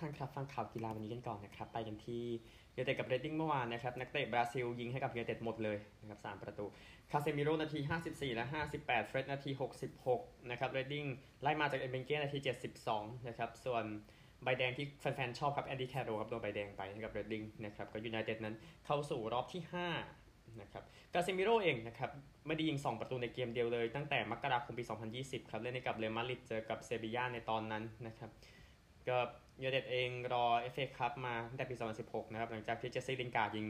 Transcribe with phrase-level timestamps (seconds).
[0.00, 2.22] ท่านครับฟังข่าวกีฬาวันนี้กันก่อนนะครับ ไปกันที่
[2.76, 6.64] ยูเต็ดกับเรดดิ้งเมื่อวานนะครับ นักเตะบราซิลยิงให้กับยูเต็ดหมดเลยนะครับ3 ประตู
[7.10, 8.44] คาเซมิโรนาที 54 และ
[8.76, 9.50] 58 เฟรดนาที
[10.00, 11.04] 66 นะครับ เรดดิ้ง
[11.42, 12.38] ไล่มาจากเอ็มเบนเก้นาที
[12.82, 13.84] 72 นะครับ ส่วน
[14.44, 18.54] ใบแดงที่แฟนๆ ชอบครับแอนดี้แคโรครับโดนใบแดงไปให้กับเรดดิ้งนะครับ ก็ยูไนเต็ดนั้น
[18.86, 19.62] เข้าสู่รอบที่
[20.08, 22.10] 5 นะครับ กาเซมิโรเองนะครับ
[22.46, 24.84] ไม่ได้ยิง 2 ประตูในเกมเดียวเลย ตั้งแต่มกราคมปี
[25.16, 28.30] 2020 ครับ เล่นให้กับเรอัลมาดริดเจอกับเซบีย่าในตอนนั้นนะครับ
[29.08, 29.18] ก็
[29.62, 31.74] ยูเต็ดเองรอเอฟเอคัพมาตั้งแต่ปี
[32.04, 33.66] 2016 นะครับ หลังจากที่เจสซี่ลินการ์ดยิง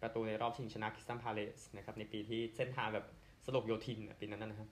[0.00, 3.06] ประตูในรอบชิงชนะคริสตัลพาเลซนะครับ ในปีที่เส้นทางแบบ
[3.44, 4.68] สลบโยทินปีนั้นนะครับ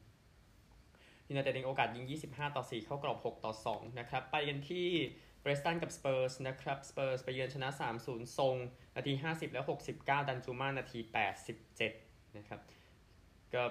[1.29, 4.89] ยูไนเต็ดเองโอกาสยิง 25 ต่อ 4 เข้ากรอบ 6 ต่อ 2 นะครับ ไปกันที่
[5.41, 7.69] เพรสตันกับสเปอร์สนะครับสเปอร์สไปเยือนชนะ
[8.03, 8.57] 3-0 ซน
[8.97, 9.65] นาที 50 แล้ว
[9.97, 10.99] 69 ดันจูมานาที
[11.69, 12.61] 87 นะครับ
[13.55, 13.63] ก็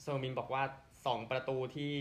[0.00, 0.62] โซมินบอกว่า
[0.98, 1.92] 2 ประตูที่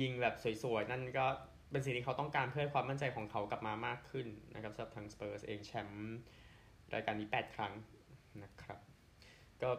[0.00, 1.26] ยิงแบบสวยๆ นั่นก็
[1.70, 6.16] เป็นสิ่งที่เขาต้องการเพื่อความมั่นใจของเขากลับมามากขึ้นนะครับสำหรับทางสเปอร์สเองแชมป์
[6.94, 7.72] รายการนี้ 8 ครั้ง
[8.42, 8.78] นะครับ
[9.62, 9.70] ก็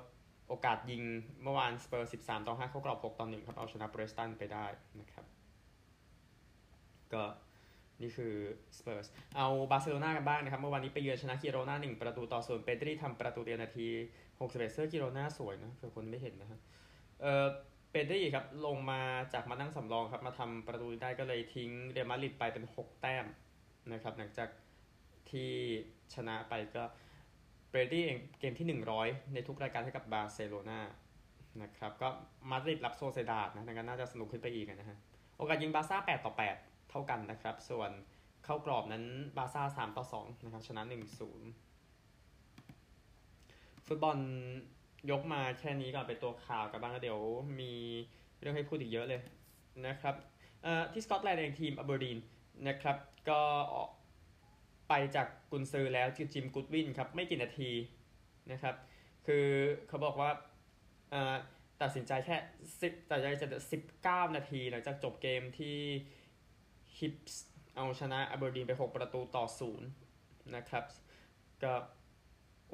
[0.49, 1.03] โอกาสยิง
[1.43, 4.65] เมื่อวานสเปอร์13ต่อ5เข้ากรอบ6ต่อ1ครับเอาชนะเบรสตันไปได้
[4.99, 5.25] นะครับ
[7.13, 7.23] ก็
[8.01, 8.33] นี่คือ
[8.77, 13.87] สเปอร์สเอาบาร์เซโลนากันบ้างนะครับ เมื่อวานนี้ไปเยือนชนะกิโรนา1ประตูต่อศูนย์เปดรีทำประตูเดียวนาที
[14.29, 16.59] 61เสื้อกิโรนาสวยนะเผื่อคนไม่เห็นนะฮะ
[17.21, 17.45] เออ
[17.95, 19.01] เปดรีครับ ลงมา
[19.33, 23.25] จากมานั่งสำรองครับ มาทำประตูได้ก็เลยทิ้งเรอัลมาดริดไปเป็น 6 แต้ม
[23.93, 24.49] นะครับ หลังจาก
[25.29, 25.51] ที่
[26.13, 26.83] ชนะไปก็
[27.69, 28.67] เปดรีเองเกมที่
[29.01, 30.79] 100 ในทุกรายการให้กับบาร์เซโลนา
[31.61, 32.09] นะครับ ก็
[32.49, 34.97] มาดริดรับโซเซียดาดนะดังนั้นน่าจะสนุกขึ้นไปอีกนะฮะ
[35.37, 37.91] โอกาสยิงบาซ่า 8 ต่อ 8 เท่ากันนะครับ ส่วน
[38.45, 39.03] เข้ากรอบนั้น
[39.37, 40.93] บาซ่า 3 ต่อ 2 นะครับ ชนะ 1-0
[43.87, 44.17] ฟุตบอล
[45.11, 47.21] ยกมาแค่นี้ก่อนเป็นตัวข่าวกันบ้างแล้วเดี๋ยว
[47.59, 47.73] มี
[48.39, 49.21] เรื่องให้พูดอีกเยอะเลย
[49.87, 50.15] นะครับ
[50.93, 52.17] ที่สกอตแลนด์เองทีมอเบอร์ดีน
[52.67, 52.97] นะครับ
[53.29, 53.41] ก็
[54.89, 57.71] ไปจากกุนซือแล้วจิมกูดวินครับ ไม่กี่นาที
[58.51, 58.75] นะครับ
[59.25, 59.45] คือ
[59.87, 60.31] เขาบอกว่า
[61.81, 62.37] ตัดสินใจแค่
[62.81, 65.77] สิบตัดใจจะสิบเก้านาทีหลังจากจบเกมที่
[66.97, 69.87] ฮิปส์เอาชนะอเบอร์ดีนไป 6 ประตูต่อศูนย์
[70.55, 70.85] นะครับ
[71.63, 71.73] ก็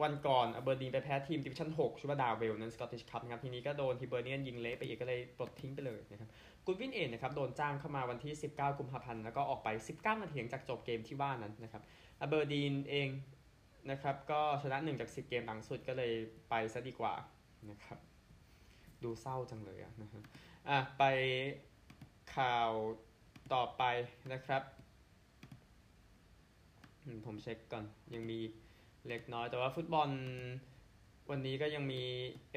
[0.02, 6.30] วันก่อนอเบอร์ดีนไปแพ้ทีมดิวิชั่น6ชื่อว่าดาร์เวลนั้นสกอตติชคัพนะครับทีนี้ก็โดนฮิเบอร์เนียนยิงเละไปอีกก็เลยปลดทิ้งไปเลยนะครับ
[6.66, 9.70] กูดวินเองนะครับโดนจ้างเข้ามาวันที่ 19 กุมภาพันธ์แล้วก็ออกไป
[10.00, 11.84] 19 นาทีหลังจากจบเกมที่ว่านั้นนะครับ
[12.22, 13.10] อเบอร์ดีนเอง
[13.92, 16.12] นะครับก็ชนะ 1 จาก 10 เกมหลังสุดก็เลย
[16.50, 17.14] ไปซะดีกว่า
[17.70, 18.00] นะครับ
[19.04, 20.22] ดูเศร้าจังเลยอะนะฮะ
[20.70, 21.04] อะไป
[22.36, 22.70] ข่าว
[23.54, 23.84] ต่อไป
[24.34, 24.64] นะครับ
[27.26, 28.40] ผมเช็คก่อนยังมี
[29.08, 30.10] เล็กน้อย แต่ว่าฟุตบอล
[31.30, 32.02] วันนี้ก็ยังมี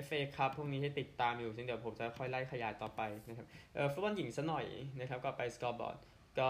[0.06, 4.66] FA คัพพวกนี้ให้ติดตามอยู่ซึ่งเดี๋ยวผมจะค่อยไล่ขยายต่อไปนะครับเออฟุตบอลหญิงซะหน่อย
[5.00, 5.98] นะครับก็ไปสกอร์บอร์ด
[6.38, 6.48] ก็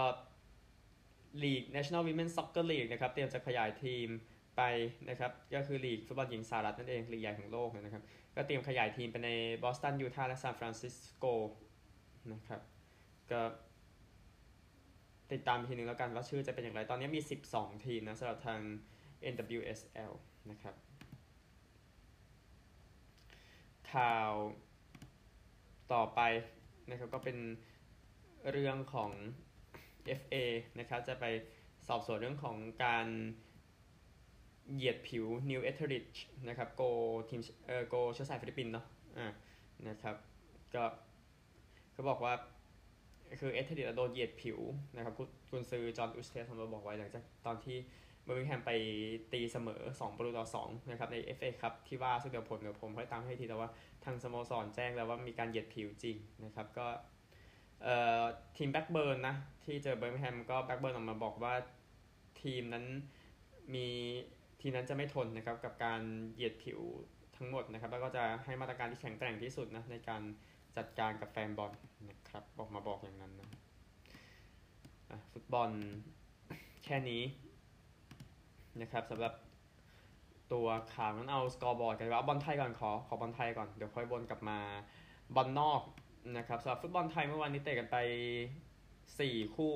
[1.43, 4.07] ลีก National Women's Soccer League นะครับเตรียมจะขยายทีม
[4.57, 4.61] ไป
[5.09, 8.03] นะครับก็คือลีกฟุตบอลหญิงสหรัฐนั่นเองลีกใหญ่ของโลกนะครับ
[8.35, 9.29] ก็เตรียมขยายทีมไปใน
[9.63, 11.25] บอสตันยูทาห์และซานฟรานซิสโก
[12.33, 12.61] นะครับ
[13.31, 13.41] ก็
[15.31, 17.21] ติดตามทีนึงแล้วกันว่าชื่อจะเป็นอย่างไร ตอนนี้มี
[17.53, 18.59] 12 ทีมนะสำหรับทาง
[19.33, 20.11] NWSL
[20.51, 20.75] นะครับ
[23.91, 24.31] ข่าว
[25.93, 26.21] ต่อไป
[26.89, 27.37] นะครับก็เป็น
[28.51, 29.11] เรื่องของ
[30.19, 30.35] FA
[30.79, 31.25] นะครับจะไป
[31.87, 33.07] สอบสวนเรื่องของการ
[34.73, 36.81] เหยียดผิว New e t h e r i d g e นะครับโก
[37.29, 38.85] ทีมเอ่อโกเชื้อสายฟิลิปปินส์เนาะ
[39.17, 39.27] อ่า
[39.87, 40.15] นะครับ
[40.75, 40.83] ก็
[41.93, 42.33] เขาบอกว่า
[43.39, 44.59] คือเอเธอร์ดิโดนเหยียดผิว
[44.95, 45.13] นะครับ
[45.49, 47.77] คุณซื้อจอห์นอุสเทสมาบอกไว้หลังจากตอนที่
[48.25, 48.71] เบอร์มิงแฮมไป
[49.31, 53.69] ตีเสมอ2ประตูต่อ2นะครับใน FA ครับที่ว่าซึ่งเดี๋ยวผลเดี๋ยวผมค่อยตามให้ทีแต่ว่า
[54.05, 56.87] ทางสโมสรแจ้งแล้วว่ามีการเหยียดผิวจริงนะครับก็
[57.83, 58.23] เอ่อ
[58.57, 61.53] ทีมแบล็กเบิร์นนะที่เจอเบอร์มิงแฮมก็แบล็กเบิร์นออกมาบอกว่า
[62.41, 62.85] ทีมนั้น
[63.73, 63.87] มี
[64.61, 66.01] ทีมนั้นจะไม่ทนนะครับกับการ
[66.35, 66.79] เหยียดผิว
[67.37, 70.21] ทั้งหมดนะครับแล้วก็จะให้มาตรการที่แข็งแกร่งที่สุดนะในการ
[70.77, 71.71] จัดการกับแฟนบอล
[72.09, 75.69] นะครับบอกมาบอกอย่างนั้นนะฟุตบอล
[76.85, 77.21] แค่นี้
[78.81, 79.33] นะครับสำหรับ
[80.53, 84.59] ตัวข่าวนั้นเอาสกอร์บอร์ดกันว่าบอลไทยก่อนขอขอบอลไทยก่อนเดี๋ยวค่อยบนกลับมา
[85.35, 85.81] บอลนอก
[86.37, 87.97] นะครับสำหรับฟุตบอลไทยเมื่อวานนี้เตะกันไป
[88.77, 89.73] 4 คู่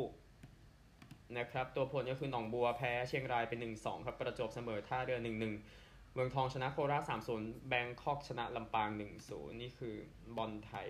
[1.37, 7.03] นะครับตัวผลก็คือหนองบัวแพ้เชียงรายเป็น 1-2 ครับประจบเสมอท่าเรือ 1-1 เมืองทองชนะโคราช
[7.35, 8.89] 3-0 แบงคอกชนะลำปาง
[9.25, 9.95] 1-0 นี่คือ
[10.37, 10.87] บอลไทย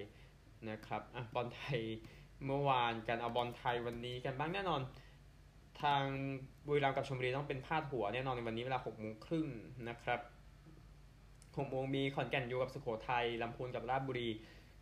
[0.70, 1.82] นะครับอะบอลไทย
[2.46, 4.82] เมื่อวานกันเอาบอลไทยวันนี้กันบ้างแน่นอน
[5.84, 6.04] ทาง
[6.68, 9.48] บุรีรัมย์กับชมบุรีต้องเป็นพาดหัวแน่นอนในวันนี้เวลาหกโมงครึ่ง
[9.90, 10.20] นะครับ
[11.58, 14.30] หกโมงมีขอนแก่นอยู่กับสุโขทัยลำพูนกับราชบุรี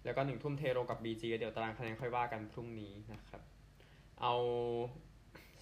[0.05, 3.41] แล้วก็หนึ่งทุ่มเทโรกับบีจีเดี๋ยวตารางคะแนนค่อยว่ากันพรุ่งนี้นะครับ
[4.21, 4.33] เอา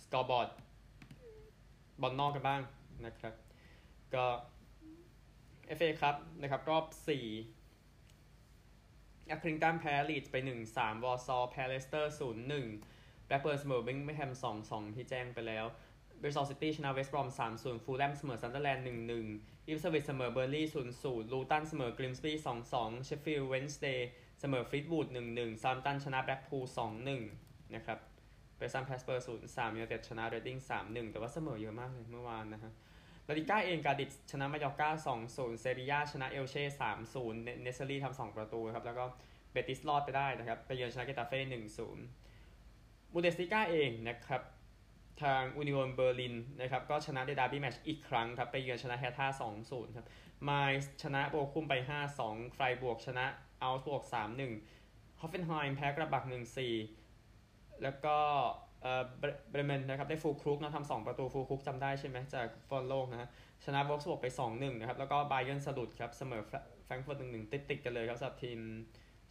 [0.03, 0.49] สกอร์บอร์ด
[2.01, 2.61] บอลนอกกันบ้าง
[3.05, 3.33] นะครับ
[4.13, 4.25] ก็
[5.77, 6.95] FA คัพนะครับ รอบ4
[9.27, 10.35] แอคริงตันแพ้ลีดไป
[10.69, 12.23] 1-3วอลซอลล์แพ้เลสเตอร์0-1
[13.27, 14.31] แบล็กเบิร์นเสมอเบอร์มิงแฮม
[14.63, 15.65] 2-2ที่แจ้งไปแล้ว
[16.19, 18.85] บริสตอลซิตี้ชนะเวสต์บรอม3-0ฟูลแลมเสมอซันเดอร์แลนด์
[19.25, 20.67] 1-1อิปสวิชเสมอเบิร์นลีย์
[20.99, 22.31] 0-0ลูตันเสมอกริมสบี
[22.69, 26.63] 2-2เชฟฟิลด์เวนสเดย์เสมอฟลีตวูด1-1เซาแธมป์ตันชนะแบล็กพูล
[27.19, 27.99] 2-1นะครับ
[28.55, 32.71] เปรสตันแพ้สเปอร์0-3ยูไนเต็ดชนะเรดดิ้ง3-1แต่ว่าเสมอเยอะมากเลยเมื่อวานนะฮะ
[33.27, 34.89] ลาลิก้าเองกาดิซชนะมายอร์กา
[35.25, 36.63] 2-0เซบียาชนะเอลเช่
[37.05, 39.05] 3-0เอ็นเนซีรีทำ2ประตูครับแล้วก็
[39.51, 42.24] เบติสรอดไปได้นะครับไปเยือนชนะเกตาเฟ่1-0
[43.17, 44.41] บุนเดสลีกาเองนะครับ
[45.21, 49.27] ทางอูนิโอนเบอร์ลินนะครับก็ชนะในดาร์บี้แมตช์อีกครั้งครับไปเยือนชนะแฮร์ธา
[49.61, 50.07] 2-0ครับ
[50.43, 50.51] ไม
[50.81, 51.73] นซ์ชนะโบคุมไป
[52.15, 53.25] 5-2ไฟรบวร์กชนะ
[53.61, 54.03] เอาก์สบวร์ก
[54.61, 56.23] 3-1ฮอฟเฟนไฮม์แพ้กลัดบัค
[57.03, 58.17] 1-4 แล้วก็
[58.81, 59.03] เอ่อ
[59.49, 63.29] เบรเมนนะครับได้ฟูลครุกนะทำสองประตูฟูลครุกจำได้ใช่ไหมจากบอลโลกนะฮะ
[63.65, 66.41] ชนะโวล์ฟสบวร์กไป 2-1นะครับแล้วก็บาเยิร์นสะดุดครับเสมอ
[66.85, 68.59] แฟรงก์เฟิร์ต1-1ติดๆกันเลยครับสำหรับทีม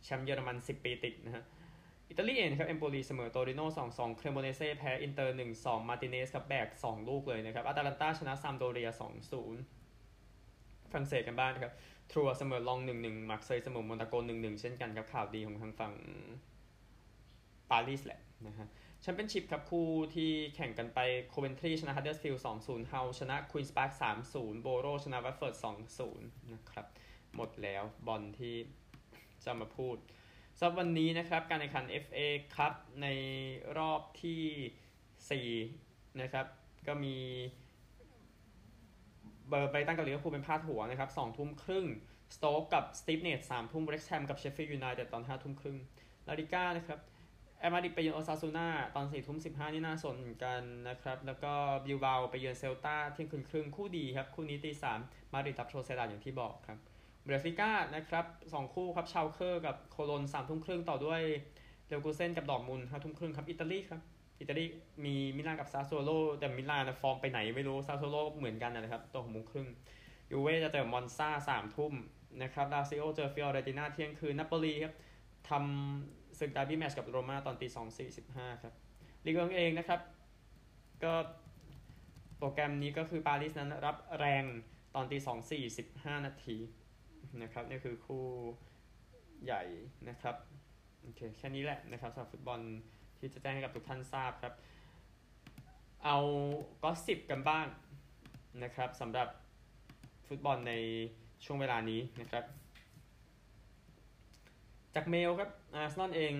[0.04, 1.44] แชมป์เยอรมัน 10 ปีติดนะฮะ
[2.08, 3.66] อิตาลีเองครับเอมโปลีเสมอโตริโน่
[4.12, 9.00] 2-2เครโมเนเซ่แพ้อินเตอร์1-2มาร์ติเนซครับแบก2ลูกเลยนะครับอาตาลันตาชนะซามโดเรีย2-0
[10.90, 11.74] ฝรั่งเศสกันบ้างนะครับ
[12.12, 15.94] ทรัวเสมอลอง1-1มาร์กเซยเสมอโมนาโก1-1เช่นกันครับข่าวดีของทางฝั่ง
[17.70, 18.66] ปารีสแหละนะฮะ
[19.02, 20.98] แชมเปี้ยนชิพครับคู่ที่แข่งกันไป
[21.28, 23.90] โคเวนทรีชนะฮัตเดอร์สฟิลด์2-0ฮัลล์ชนะควีนส์ปาร์ค
[24.28, 25.54] 3-0โบโรชนะวัตเฟิร์ด
[26.04, 26.86] 2-0นะครับ
[27.36, 28.54] หมดแล้วบอลที่
[29.44, 29.96] จะมาพูด
[30.58, 32.20] สำหรับวันนี้นะครับการแข่งขัน FA
[32.56, 32.72] ครับ
[33.02, 33.06] ใน
[33.78, 36.46] รอบที่ 4 นะครับ
[36.86, 37.16] ก็มี
[39.48, 41.86] เบอร์ไบรตันกับลิเวอร์พูลเป็นพาดหัวนะครับ2ทุ่มครึ่ง
[42.34, 45.76] สโต๊กกับสตีฟเนจสามทุ่มเร็กแฮมกับเชฟฟี่ยูไนเต็ดตอน5ทุ่มครึ่ง
[46.26, 46.98] ลาลิก้านะครับ
[47.60, 51.52] แอตมาดริดไปเยือนโอซาซูนาตอน4ทุ่ม15นี่น่าสนกันนะครับ แล้วก็
[51.84, 54.98] บิลเบาไปเยือนเซลตาเที่ยงคืนครึ่งคู่ดีครับ คู่นี้ตีสาม
[55.32, 56.78] มาดริดกับโซเซียดาดอย่างที่บอกครับ
[57.24, 61.22] บุนเดสลีกานะครับสองคู่ครับชาวเคอร์กับโคโลนสามทุ่มครึ่งต่อด้วย
[61.86, 64.00] เลวกูเซนกับดอร์มุนห้าทุ่มครึ่งครับอิตาลีครับ
[64.40, 64.64] อิตาลี
[65.04, 69.68] มีมิลานกับซาสซูโอโลแต่มิลานฟอร์มไปไหนไม่รู้ซาสซูโอโลเหมือนกันนะครับตอนหกโมงครึ่ง
[70.30, 71.92] ยูเว่จะเจอมอนซาสามทุ่ม
[72.42, 74.94] นะครับลาซิโอเจอฟิออเรติน่าเที่ยงคืนนาโปลีครับ
[75.50, 78.74] ทำศึกดาร์บี้แมตช์กับโรม่าตอนตีสองสี่สิบห้าครับ
[79.24, 80.00] ลีกเอิงเองนะครับ
[81.04, 81.14] ก็
[82.38, 84.44] โปรแกรมนี้ก็คือปารีสนั้นรับแรง
[84.94, 86.56] ตอนตีสองสี่สิบห้านาที
[87.42, 88.24] นะครับนี่คือคู่
[89.44, 89.62] ใหญ่
[90.08, 90.36] นะครับ
[91.02, 92.60] โอเคแค่นี้แหละนะครับสำหรับฟุตบอล
[93.18, 94.54] ที่จะแจ้งให้กับทุกท่านทราบครับ
[96.04, 96.18] เอา
[96.82, 97.66] ก็สิบกันบ้าง
[98.62, 99.28] นะครับสำหรับ
[100.28, 100.72] ฟุตบอลใน
[101.44, 102.44] ช่วงเวลานี้นะครับ
[104.94, 106.34] จากเมลครับอาร์เซนอลเอง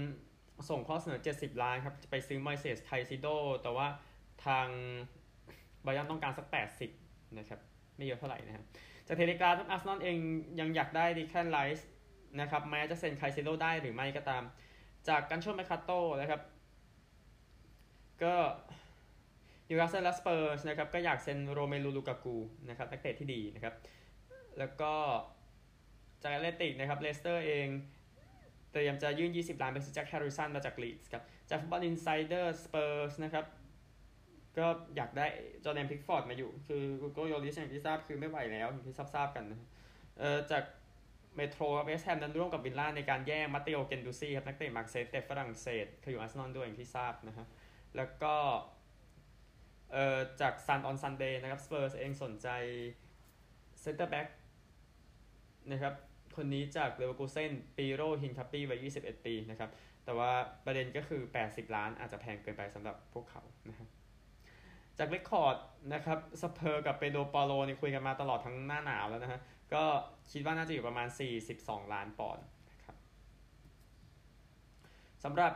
[0.69, 3.27] ส่งข้อเสนอ 70 ล้านครับ จะไปซื้อมอยเซสไคเซโด
[3.63, 3.87] แต่ว่า
[4.47, 4.67] ทาง
[5.85, 6.47] ไบรตันต้องการสัก
[6.91, 7.61] 80 นะครับ
[7.97, 8.67] ไม่เยอะเท่าไหร่นะครับ
[9.07, 10.17] จากเทเลกราฟอาร์เซนอลเอง
[10.61, 11.89] ยังอยากได้เดแคลนไรซ์
[12.41, 14.43] นะครับแม้จะเซ็นไคเซโดได้หรือไม่ก็ตาม
[15.09, 15.91] จากกัลโชแมร์คาโต
[16.21, 16.41] นะครับ
[18.23, 18.35] ก็
[19.71, 22.37] ยูราเซนลสเปอร์สนะครับก็อยากเซ็นโรเมลูลูกากู
[22.69, 23.75] นะครับนักเตะที่ดีนะครับ
[24.59, 24.93] แล้วก็
[26.23, 27.67] จากแอตเลติกนะครับเลสเตอร์เอง
[28.73, 33.45] เตรียมจะยื่น 20 ล้านไปซื้อแจ็คแฮร์ริสันมาจากลีดส์ครับจาก Football Insider สเปอร์สนะครับ
[34.59, 35.27] ก็อยากได้
[35.65, 39.61] จอแดนพิกฟอร์ดมาอยู่ คือกูโกโยลิสอย่างที่ทราบคือไม่ไหวแล้วอย่างที่ทราบๆกันนะ
[40.19, 40.65] เอ่อจาก
[41.37, 47.47] เมโทรเวสแฮมนั้นร่วมกับวิลล่าในการแย่งมาเตโอเกนดูซี่ครับ นักเตะมาร์กเซยฝรั่งเศสเคยอยู่อาร์เซนอลด้วยอย่างที่ทราบนะฮะ
[47.97, 48.35] แล้วก็
[49.93, 52.49] เอ่อจาก Sun on Sunday นะครับสเปอร์สเองสนใจ
[53.83, 54.27] เซนเตอร์แบ็ก
[55.71, 55.95] นะครับ
[56.37, 59.71] คนนี้จากเลเวอร์คูเซนปิเอโรฮินกาปิเอวัย21 ปีนะครับ
[60.05, 60.33] แต่ว่า
[60.65, 63.89] ประเด็นก็คือ 80 ล้านอาจจะแพงเกินไปสำหรับพวกเขานะครับ
[64.99, 65.57] จาก Record
[65.93, 69.41] นะครับสเปอร์กับเปโดรปอร์โรนี่คุยกันมาตลอดทั้งหน้าหนาวแล้วนะฮะ
[69.75, 69.83] ก็
[70.33, 71.09] คิดว่าน่าจะอยู่ประมาณ
[71.51, 72.97] 42 ล้านปอนด์นะครับ
[75.25, 75.53] สำหรับ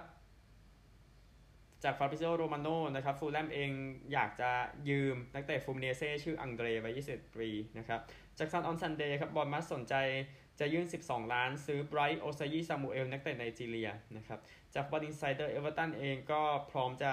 [1.85, 3.71] จากฟาบิโอโรมาโนนะครับฟูลแลมเอง
[4.13, 4.51] อยากจะ
[4.89, 8.01] ยืมนักเตะฟลูมิเนนเซ่ชื่ออังเดรวัย21ปีนะครับ
[8.39, 9.95] จาก Sun on Sunday ครับบอร์นมัธสนใจ
[10.61, 14.39] จะยื่น 12 ล้านซื้อไบรท์โอซายิซามูเอลนักเตะไนจีเรีย นะครับ
[14.75, 16.41] จาก Football Insider เอเวอร์ตันเองก็
[16.71, 17.13] พร้อมจะ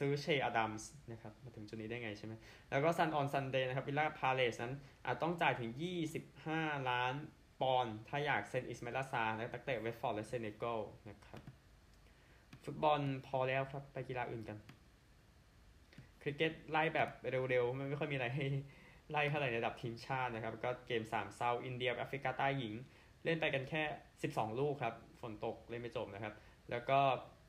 [0.00, 2.34] ซื้อเชอดัมส์นะครับมาถึงจุดนี้ได้ไงใช่ไหม
[2.70, 5.70] แล้วก็ Sun on Sunday นะครับวิลล่าพาเลสนั้นอาจต้องจ่ายถึง
[6.30, 7.14] 25 ล้าน
[7.60, 11.40] ปอนด์ถ้าอยากเซ็นอิสไมลาซาร์และนักเตะวัตฟอร์ดและเซเนกัลนะครับ
[12.64, 14.58] ฟุตบอลพอแล้วครับไปกีฬาอื่นกัน
[16.22, 17.08] คริกเก็ตไล่แบบ
[17.50, 18.44] เร็วๆไม่ค่อยมีอะไรให้
[19.10, 22.74] ไล่เท่าไหร่ในระดับทีมชาตินะครับ ก็เกม3เส้าอินเดียแอฟริกาใต้หญิง
[23.24, 23.82] เล่นไปกันแค่
[24.22, 26.34] 12 ลูกครับ ฝนตกเล่นไม่จบนะครับ
[26.70, 27.00] แล้วก็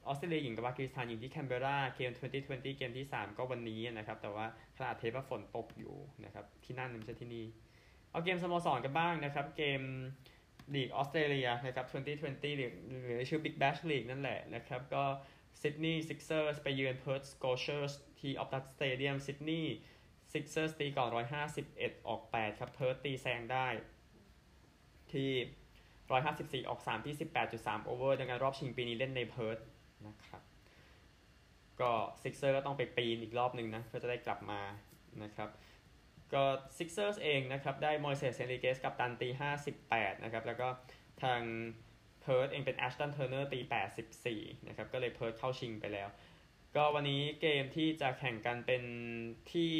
[0.07, 4.45] ออสเตรเลียหญิงกับปากีสถานหญิงที่แคนเบราเกม 2020 เกมที่ 3 ก็วันนี้นะครับ แต่ว่า
[4.77, 7.45] ขณะเทปว่าฝนตกอยู่นะครับ ที่นั่นไม่ใช่ที่นี่
[8.11, 9.81] เอาเกมสโมสรกันบ้างนะครับ เกม
[10.73, 12.71] ลีกออสเตรเลียนะครับ 2020 หรือ
[13.05, 15.03] หรือชื่อ Big Bash League นั่นแหละนะครับ ก็
[15.61, 19.73] ซิดนีย์ซิกเซอร์สไปเยือนเพิร์ธสโกเชอร์สที่ออพตัสสเตเดียมซิดนีย์
[20.33, 21.09] ซิกเซอร์สตีก่อน
[21.59, 23.67] 151 ออก 8 ครับ เพิร์ธตีแซงได้
[25.13, 25.31] ที่
[26.61, 27.15] 154 ออก 3 ที่
[27.51, 29.57] 18.3 over ดังนั้นรอบชิงปีนี้เล่นในเพิร์ธ
[30.07, 30.41] นะครับ
[31.81, 31.91] ก็
[32.21, 34.61] ซิกเซอร์ก็ต้องไปปีนอีกรอบหนึ่งนะเพื่อจะได้กลับมา
[35.23, 35.49] นะครับ
[36.33, 36.43] ก็
[36.77, 39.29] ซิกเซอร์เองนะครับได้มอยเซสเฮนริเกสกับตันตี
[39.75, 40.67] 58 นะครับ แล้วก็
[41.23, 41.41] ทาง
[42.21, 43.59] เพิร์ธเองเป็นแอชตันเทอร์เนอร์ตี
[44.13, 46.09] 84 นะครับ ก็เลยเพิร์ธเข้าชิงไปแล้ว
[46.75, 48.83] ก็วันนี้เกมที่จะแข่งกันเป็น
[49.53, 49.73] ที่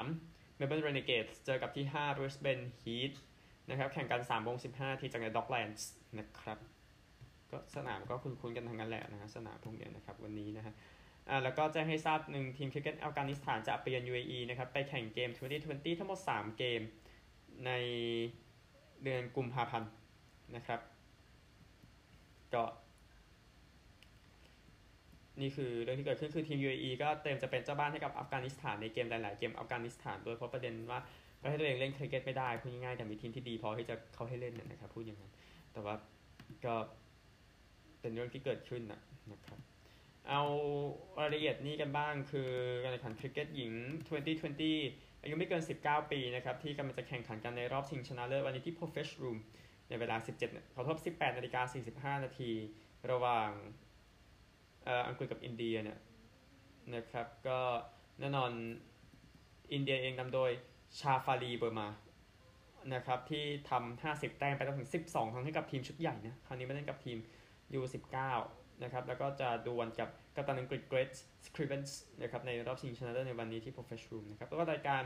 [0.00, 3.14] 3 Melbourne Renegades เจอกับที่ 5 Brisbane Heat
[3.70, 5.82] นะครับ แข่งกัน3โมง15 ที่จากใน Docklands
[6.18, 6.58] นะครับ
[7.54, 10.74] ก็สนามก็คุ้นๆกันทั้งนั้นแหละนะฮะสนามพวกนี้นะครับวันนี้นะฮะ
[11.28, 15.30] อ่าแล้วก็แจ้งให้ทราบหนึ่งทีมคริกเก็ตอัฟกานิสถานจะไปเยือน UAE นะครับไปแข่งเกม
[15.64, 16.80] 2020 ทั้งหมด 3 เกม
[17.66, 17.70] ใน
[19.02, 19.90] เดือนกุมภาพันธ์
[20.56, 20.80] นะครับ
[22.54, 22.64] ก็
[25.40, 31.00] นี่คือเรื่องที่เกิดขึ้นคือทีม UAE ก็เตรียมจะเป็นเจ้าบ้านให้กับอัฟกานิสถานในเกมหลายๆเกมอัฟกานิสถานโดยเพราะประเด็นว่า
[31.42, 35.32] ประเทศตัวเองเล่นคริกเก็ตไม่ได้พูดง่ายๆแต่มีทีมที่ดีพอที่จะเข้าให้เล่นนะครับพูดอย่างนั้น
[35.72, 35.94] แต่ว่า
[36.66, 36.74] ก็
[38.04, 39.00] เป็นเรื่องที่เกิดขึ้นนะ
[39.32, 39.58] นะครับ
[40.28, 40.42] เอา
[41.20, 42.50] รายละเอียดนี้กันบ้างคือ
[42.82, 43.72] การแข่งขันคริกเก็ตหญิง
[44.48, 49.38] 2020 อายุไม่เกิน 19 ปีนะครับ ที่กำลังจะแข่งขันกันในรอบชิงชนะเลิศวันนี้ที่ p r o f e s s Room
[49.88, 52.50] ในเวลา 17ขอโทษ18 นาฬิกา 45 นาที
[53.10, 53.50] ระหว่าง
[54.84, 55.98] เอ่ออังกฤษกับอินเดียเนี่ย
[56.94, 57.58] นะครับก็
[58.20, 58.50] แน่นอน
[59.72, 60.50] อินเดียเองนำโดย
[61.00, 61.88] ชาฟารีเบอร์มา
[62.94, 67.18] นะครับที่ทำ 50 แต้มไปแล้วถึง 12 ครั้งให้กับทีมชุดใหญ่นะ คราวนี้ไม่เล่นกับทีม
[67.80, 68.16] U19
[68.82, 71.10] นะครับแล้วก็จะดวลกับกัปตันอังกฤษเกรท
[71.44, 75.02] สคริเวนส์นะครับในรอบชิงชนะเลิศในวันนี้ที่ Professional นะครับแล้วก็รายการ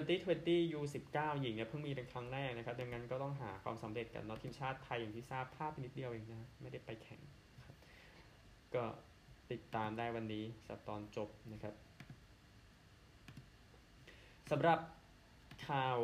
[0.00, 7.20] 2020 U19 หญิงเนี่ยเพิ่งมีเป็นครั้งแรกนะครับดังนั้นก็ต้องหาความสำเร็จกันเนาะทีมชาติไทยอย่างที่ทราบพลาดไปนิดเดียวเองนะไม่ได้ไปแข่ง
[7.66, 7.76] ครับ
[8.74, 8.84] ก็
[9.50, 11.74] ติดตามได้วันนี้สัปตอนจบนะครับ
[14.50, 14.78] สำหรับ
[15.68, 15.98] ข่าว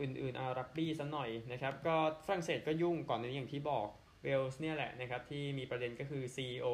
[0.00, 1.96] อื่นๆเอารักบี้สักหน่อยนะครับ ก็
[2.26, 3.88] ฝรั่งเศสก็ยุ่งก่อนในนี้อย่างที่บอก
[4.26, 6.66] เวลส์เนี่ยแหละนะครับที่มีประเด็นก็คือ CEO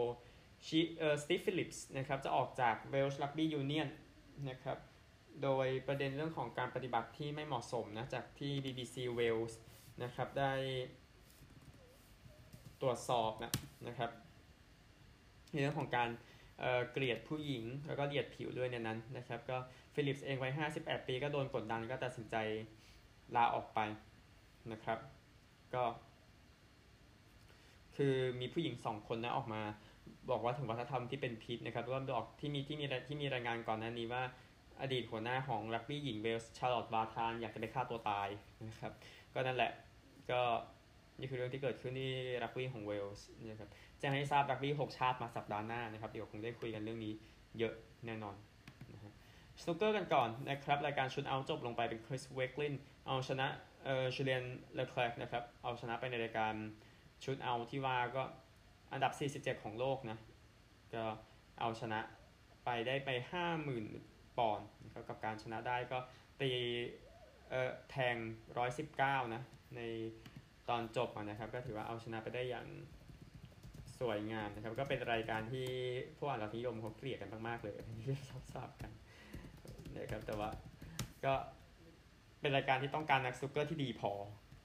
[0.67, 3.89] ชิเออสตีฟฟิลิปส์นะครับจะออกจากเวลส์รักบี้ยูเนียน
[4.51, 4.79] นะครับ
[5.43, 9.55] โดยประเด็นเรื่องของการปฏิบัติที่ไม่เหมาะสมนะจากที่ BBC Wales
[10.03, 10.53] นะครับได้
[12.83, 13.53] ตรวจสอบนะ
[13.89, 14.11] นะครับ
[15.53, 16.11] ในเรื่องของการ
[16.61, 19.57] เเกลียดผู้หญิง แล้วก็เหยียดผิวด้วยในนั้นนะครับก็
[19.95, 22.37] ฟิลิปส์เองวัย58 ปีก็โดนกดดันก็ตัดสินใจ
[23.37, 23.81] ลาออกไป
[24.73, 24.99] นะครับ
[25.75, 25.83] ก็
[27.97, 29.63] คือมีผู้หญิงสองคนนะออกมา
[30.31, 34.23] บอกว่าถึงวัฒนธรรมที่เป็นพิษนะครับแล้วก็บอกที่มีที่มีที่มีรายงานก่อนหน้านี้ว่า
[34.83, 38.29] อดีตหัวหน้าของรักบี้หญิงเวลส์ชาร์ลอตบาธานอยากจะไปฆ่าตัวตาย
[38.69, 38.93] นะครับ
[39.35, 39.73] ก็นั่นแหละ
[40.31, 40.41] ก็
[41.19, 43.71] นี่คือเรื่องที่เกิดขึ้นที่รักบี้ของเวลส์นะครับ
[44.03, 47.13] จะให้ทราบรักบี้6ชาติมาสัปดาห์หน้านะครับ เดี๋ยวคงได้คุยกันเรื่องนี้
[47.59, 47.75] เยอะ
[48.07, 48.37] แน่นอน
[49.61, 52.75] สนุกเกอร์กันก่อนนะครับ รายการ Shoot Out จบลงไปเป็นคริสเวคลิน
[53.07, 53.47] เอาชนะ
[53.85, 54.45] เอ่อจูเลียน
[54.75, 56.55] เลอแคลร์นะครับ เอาชนะไปในรายการ
[57.25, 58.23] Shoot Out ที่ว่าก็
[58.93, 59.13] อันดับ
[59.57, 60.19] 47 ของโลกนะ
[60.95, 61.05] ก็
[61.61, 62.01] เอาชนะ
[62.65, 63.11] ไปได้ไป
[63.75, 64.69] 50,000 ปอนด์
[65.09, 65.99] กับการชนะได้ก็
[66.41, 66.51] ตี
[67.51, 68.17] เอ่อแทง
[68.75, 69.43] 119 นะ
[69.77, 69.81] ใน
[70.69, 72.67] ตอนจบนะครับ ก็ถือว่าเอาชนะไปได้อย่าง
[73.99, 75.67] สวยงามนะครับ ก็เป็นรายการที่
[76.17, 77.75] ผู้อนุรักษ์นิยมเขาเกลียดกันมากๆเลย
[78.05, 78.17] ที่
[78.55, 78.91] ทราบกัน
[79.99, 80.51] นะครับแต่ว่า
[81.25, 81.35] ก็
[82.41, 84.13] เป็นรายการที่ต้องการนักสนุกเกอร์ที่ดีพอ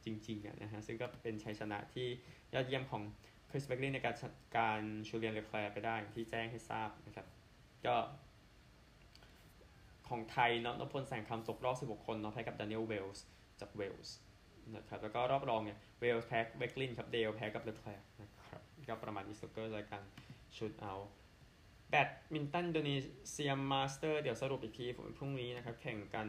[0.05, 2.07] จริงๆนะฮะซึ่งก็เป็นชัยชนะที่
[2.53, 3.03] ยอดเยี่ยมของ
[3.49, 4.15] คริสเวคลินในการ
[4.57, 7.27] การจูเลียนเลอแคลร์ไปได้ที่แจ้งให้ทราบนะครับ
[7.85, 7.95] ก็
[10.09, 13.23] ของไทยเนาะนพลแสงคำตกรอบ 16 คนเนาะแพ้กับดานิเอลเวลส์
[13.59, 14.15] จากเวลส์
[14.75, 20.03] นะครับแล้วก็รอบรองเนี่ยเวลส์แพ้เวคลินครับเดลแพ้กับเลอแคลร์นะครับก็ประมาณนี้สนุกเกอร์รายการ
[20.57, 20.93] Shoot Out
[21.89, 22.95] แบดมินตันอินโดนี
[23.31, 24.85] เซียมาสเตอร์เดี๋ยวสรุปอีกที
[25.17, 26.27] พรุ่งนี้นะครับ แข่งกัน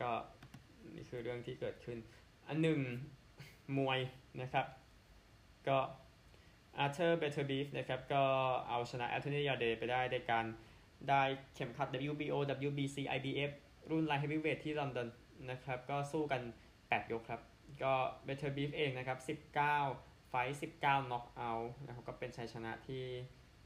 [0.00, 0.10] ก็
[0.94, 1.98] นี่คือเรื่องที่เกิดขึ้น
[2.48, 2.80] อันหนึ่ง
[3.78, 3.98] มวย
[4.42, 4.66] นะครับ
[5.68, 5.78] ก็
[6.78, 8.24] อาร์เธอร์เบเทอร์บีฟนะครับก็
[8.68, 10.44] เอาชนะแอนโทนียาร์ดไปได้ในการ
[11.08, 11.22] ได้
[11.54, 12.34] เข็มขัด WBO
[12.68, 13.50] WBC IBF
[13.90, 15.08] รุ่นไลท์เฮฟวีเวทที่ลอนดอน
[15.50, 16.42] นะครับก็สู้กัน
[16.76, 17.40] 8 ยกครับ
[17.82, 17.92] ก็
[18.24, 19.18] เบเทอร์บีฟเองนะครับ
[19.62, 23.02] 19 ไฟต์19 น็อกเอาท์นะครับก็เป็นชัยชนะที่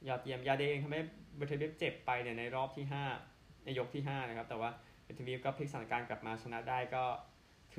[0.09, 1.03] ยอดเยี่ยมยาร์ดเองทำให้
[1.37, 2.87] เบเทอร์บีฟเจ็บไปเนี่ยในรอบที่
[3.25, 4.71] 5 ในยกที่ 5 นะครับ แต่ว่า
[5.03, 7.05] เบเทอร์บีฟก็พลิกสถานการณ์กลับมาชนะได้ก็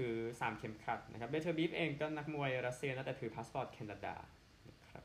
[0.03, 4.15] คือ 3 เข็มขัดนะครับเบเทอร์บีฟเองก็นักมวยรัสเซียนะแต่ถือพาสปอร์ตแคนาดา
[4.70, 5.03] นะครับ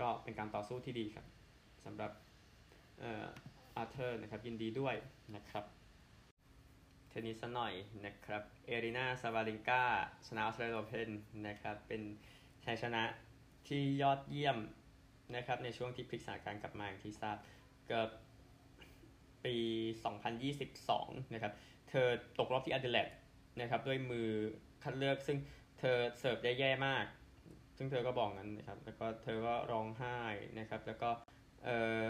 [0.00, 1.26] ก็เป็นการต่อสู้ที่ดีครับ
[1.84, 2.12] สำหรับ
[3.76, 4.94] อาร์เธอร์นะครับยินดีด้วย
[5.36, 5.64] นะครับ
[7.08, 7.72] เทนนิสหน่อย
[8.06, 9.82] นะครับอารีนาซาบาเลงกา
[10.26, 11.10] ชนะออสเตรเลียโอเพน
[11.46, 12.02] นะครับเป็น
[12.64, 13.02] ชัยชนะ
[13.68, 14.58] ที่ยอดเยี่ยม
[15.36, 17.36] นะครับในช่วงที่พลิกสถานการณ์กลับมาอย่างที่ทราบ
[17.88, 18.10] เกิด
[19.44, 19.56] ปี
[20.44, 21.52] 2022 นะครับ
[21.88, 22.06] เธอ
[22.38, 23.08] ตกรอบที่อเดเลด
[23.60, 24.28] นะครับด้วยมือ
[24.82, 25.38] คัดเลือกซึ่ง
[25.78, 27.04] เธอเสิร์ฟได้แย่มาก
[27.76, 30.18] ซึ่งเธอก็บอกงั้นนะครับ แล้วก็เธอก็ร้องไห้
[30.58, 31.10] นะครับ แล้วก็
[31.64, 31.68] เอ
[32.00, 32.02] อ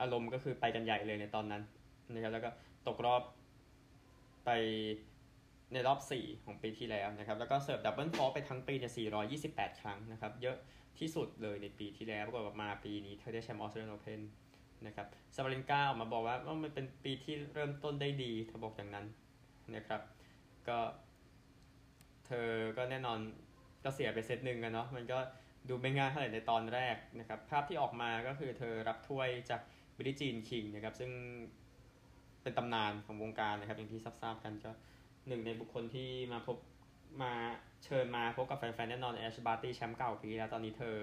[0.00, 1.62] อารมณ์ก็คือไปกันใหญ่เลยในตอนนั้น
[2.12, 2.50] นะครับ แล้วก็
[2.86, 3.22] ตกรอบ
[4.44, 4.50] ไป
[5.72, 8.92] ในรอบ 4 ของปีที่แล้วนะครับ แล้วก็เสิร์ฟ double fault ไปทั้งปีเนี่ย
[9.40, 10.56] 428 ครั้งนะครับ เยอะ
[10.98, 14.20] ที่สุดเลยในปีที่แล้ว ปรากฏว่ามาปีนี้เธอได้แชมป์ออสเตรเลียนโอเพน
[14.86, 19.06] นะครับซาบารินกาออกมาบอกว่าว่ามันเป็นปีที่เริ่มต้นได้ดีเธอบอกอย่างนั้น
[19.76, 20.00] นะครับ
[20.68, 20.78] ก็
[22.26, 23.18] เธอก็แน่นอน
[23.84, 25.18] ก็เสียไปเซตหนึ่งกันเนาะมันก็
[25.68, 29.60] ดูไม่ง่ายเท่าไหร่ในตอนแรกนะครับ ภาพที่ออกมาก็คือเธอรับถ้วยจาก
[29.96, 31.10] บิลลี่จีนคิงนะครับ ซึ่ง
[32.42, 34.70] เป็นตำนานของวงการนะครับอย่างที่ทราบๆกันก็
[35.28, 36.56] หนึ่งในบุคคลที่มาพบ
[37.22, 37.32] มา
[37.84, 40.98] เชิญมาพบกับแฟนๆแน่นอนแอชบาร์ตี้แชมป์เก่าปีแล้วตอนนี้เธอ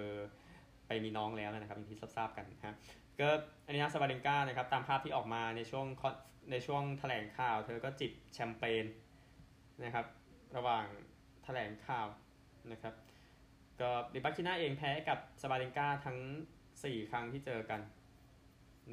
[0.91, 2.75] ไปมีน้องแล้วนะครับอย่างที่ทราบกันนะครับ
[3.19, 3.29] ก็
[3.65, 5.85] อันนี้นะสบาริงกานะครับตามภาพที่ออกมาในช่วง
[6.51, 8.85] ในช่วงแถลงข่าว เธอก็จิบแชมเปญ
[9.83, 10.05] นะครับ
[10.57, 10.85] ระหว่าง
[11.43, 12.07] แถลงข่าว
[12.71, 12.93] นะครับ
[13.81, 16.17] ก็ริบาคิน่าเองแพ้กับสบาริงกาทั้ง
[16.69, 17.81] 4 ครั้งที่เจอกัน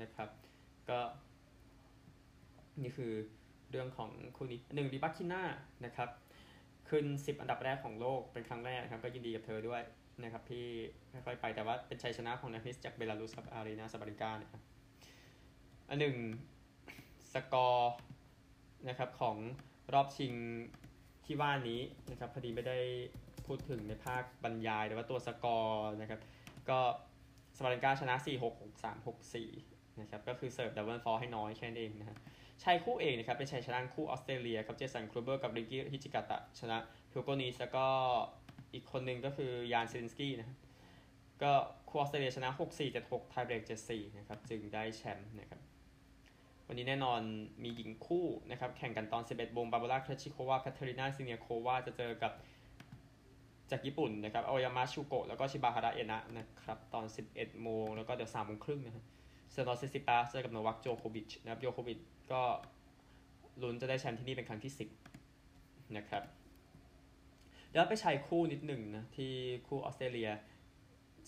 [0.03, 0.29] นะครับ
[0.91, 0.99] ก็
[2.83, 3.13] นี่คือ
[3.71, 5.43] เรื่องของคู่นี้หนึ่งริบาคิน่า
[5.85, 6.11] นะครับ
[6.89, 9.83] ขึ้น 10 อันดับแรกของโลกเป็นครั้งแรกนะครับก็ยินดีกับเธอด้วย
[10.23, 10.65] นะครับที่
[11.13, 14.63] ค่อยๆไปแต่ว่าเป็นชัยชนะของนักเทนนิสจากเบลารุสครับอารีนาสบาริกานะครับ
[15.89, 16.17] อันหนึ่ง
[17.33, 17.95] สกอร์
[18.89, 19.37] นะครับของ
[19.95, 20.35] รอบชิง
[21.25, 22.79] ที่ว่านี้นะครับพอดีไม่ได้
[23.47, 26.21] พูดถึงในภาคบรรยายแต่ว่าตัวสกอร์นะครับ
[26.71, 26.79] ก็
[27.57, 32.17] สบาริกาชนะ 4 6 6 3 6 4นะครับก็คือเสิร์ฟ double fault ให้น้อยแค่นั้นเองนะฮะ
[32.63, 36.79] ชายคู่เองนะครับเป็นชัยชนะคู่ออสเตรเลียครับเจสันครูเบอร์กับริกกี้ฮิจิกาตะชนะ
[37.13, 37.87] อูโกนีสแล้วก็
[38.75, 40.59] อีกคนหนึ่งก็คือยานซีลินสกี้นะ
[41.43, 41.53] ก็
[41.89, 45.61] คู่ออสเตรเลียชนะ 6 4 7 6 ไทเบรก 7 4 นะครับ จึงได้แชมป์นะครับ
[46.67, 47.21] วันนี้แน่นอน
[47.63, 52.33] มีหญิงคู่นะครับ แข่งกันตอน 11โมงบาบาร่าเครชิโควาและคาเทรินาซิเนียโควาจะเจอกับ
[53.71, 57.05] จากญี่ปุ่นนะครับออยามาชูโกะแล้วก็ชิบาฮาระเอนะนะครับ ตอน
[57.35, 59.05] 11 โมง แล้วก็เดี๋ยว3โมงครึ่งนะครับ
[59.53, 61.99] สเตฟานอสซิซิปาสเจอกับโนวัคโจโควิชนะครับ โยโควิช
[62.33, 62.43] ก็
[63.63, 64.73] ลุ้นจะได้แชมป์ที่นี่เป็นครั้งที่
[65.35, 66.23] 10 นะครับ
[67.71, 69.33] เดี๋ยวไปชายคู่นิดหนึ่งนะ ที่
[69.67, 70.31] คู่ออสเตรเลีย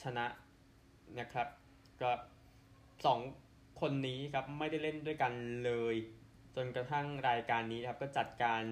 [0.03, 0.27] ชนะ
[1.19, 1.49] นะครับ
[2.03, 2.11] ก็
[3.07, 3.21] สอง
[3.81, 5.33] คนนี้ครับไม่ได้เล่นด้วยกัน
[5.65, 5.95] เลย
[6.57, 8.63] จนกระทั่งรายการนี้ครับ ก็จัดการ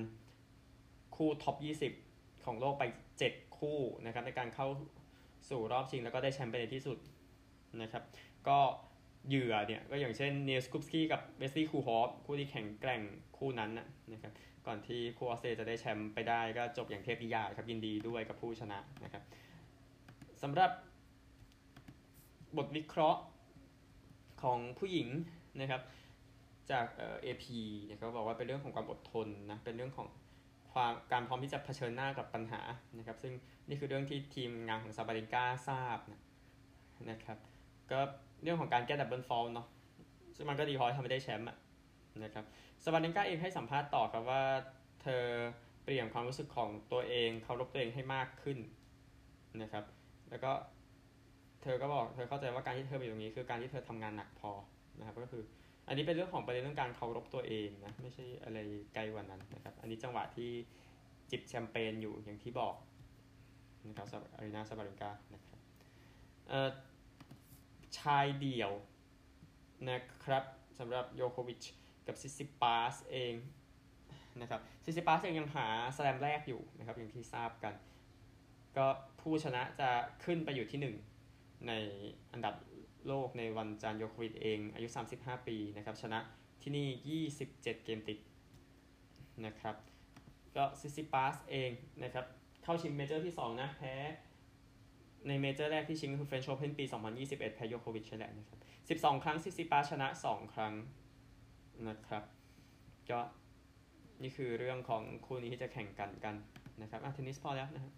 [1.16, 1.56] คู่ top
[2.00, 2.84] 20 ของโลกไป
[3.20, 4.68] 7 คู่นะครับ ในการเข้า
[5.50, 6.98] สู่รอบชิงแล้วก็ได้แชมป์ไปในที่สุด
[7.82, 8.02] นะครับ
[8.48, 8.58] ก็
[9.28, 13.02] เหยื่อเนี่ยก็อย่างเช่นเนลสกุปสกี้กับเวสลี่คูฮอฟคู่ที่แข่งแกร่ง
[13.38, 13.70] คู่นั้น
[14.12, 14.32] นะครับ
[14.68, 19.22] ก่อนที่คู่ออสเตรจะได้แชมป์ไปได้ก็จบอย่างเทพนิยายครับยินดีด้วยกับผู้ชนะนะครับ
[20.42, 20.70] สำหรับ
[22.56, 23.20] บทวิเคราะห์
[24.42, 25.08] ของผู้หญิง
[25.60, 25.82] นะครับ
[26.70, 27.44] จากเอ่อ AP
[27.84, 30.08] เนี่ยเขาบอกว่าเป็นเรื่องของความอดทนนะเป็นเรื่องของ
[30.72, 32.60] ความการพร้อมที่จะเผชิญหน้ากับปัญหา
[32.98, 33.32] นะครับ ซึ่ง
[33.68, 36.20] นี่คือเรื่องที่ทีมงานของซาบาริก้าทราบนะ
[37.10, 37.38] นะครับ
[37.90, 37.98] ก็
[38.42, 39.66] เรื่องของการแก้ double fault เนาะ
[40.36, 41.48] ซึ่งมันก็ดีพอทำให้ได้แชมป์
[42.24, 42.44] นะครับ
[42.84, 44.42] ซาบาริก้าเองให้สัมภาษณ์ต่อครับว่า
[45.02, 45.22] เธอ
[45.84, 48.58] เปลี่ยนความรู้สึกของตัวเองเคารพตัวเองให้มากขึ้น
[49.62, 49.84] นะครับ
[50.30, 50.52] แล้วก็
[51.62, 54.50] เธอก็บอกเธอเข้าใจว่าการที่เธออยู่ตรงนี้คือการที่เธอทำงานหนักพอ
[54.98, 55.42] นะครับก็คือ
[55.88, 58.58] อันนี้เป็นเรื่องของประเด็นเรื่องการเคารพตัวเองนะไม่ใช่อะไร
[58.94, 60.50] ไกลกว่านั้นนะครับ อันนี้จังหวะที่
[61.30, 62.74] จิบแชมเปญอยู่อย่างที่บอก
[63.88, 65.58] นะครับสำหรับอารีนาซาบาริกานะครับ
[67.98, 68.72] ชายเดี่ยว
[69.88, 70.44] นะครับ
[70.78, 71.64] สำหรับโยโควิช
[72.08, 73.34] กับซิซิปาสเอง
[74.40, 75.66] นะครับซิซิปาสเองยังหา
[75.96, 77.74] slam แรกอยู่นะครับอย่างที่ทราบกัน
[78.76, 78.86] ก็
[79.20, 79.90] ผู้ชนะจะ
[80.24, 81.72] ขึ้นไปอยู่ที่ 1 ใน
[82.32, 82.54] อันดับ
[83.06, 86.18] โลกในวันจันทร์โยโควิชเองอายุ 35 ปีนะครับชนะ
[86.62, 88.18] ที่นี่ 27 เกมติด
[89.46, 89.76] นะครับ
[90.56, 91.70] ก็ซิซิปาสเอง
[92.02, 92.24] นะครับ
[92.62, 93.94] เข้าชิง major ที่ 2 นะแพ้
[95.28, 96.84] ใน major แรกที่ชิงคือเฟรนช์โอเพนปี
[97.18, 98.58] 2021 แพ้โยโควิชใช่แหละนะครับ
[99.00, 100.74] 12 ครั้งซิซิปาสชนะ 2 ครั้ง
[101.88, 102.22] นะครับ
[103.10, 103.20] ก็
[104.22, 106.34] นี่คือเรื่องของคู่นี้ที่จะแข่งกันกัน
[106.82, 107.92] นะครับอะเทนนิสพอแล้วนะครับ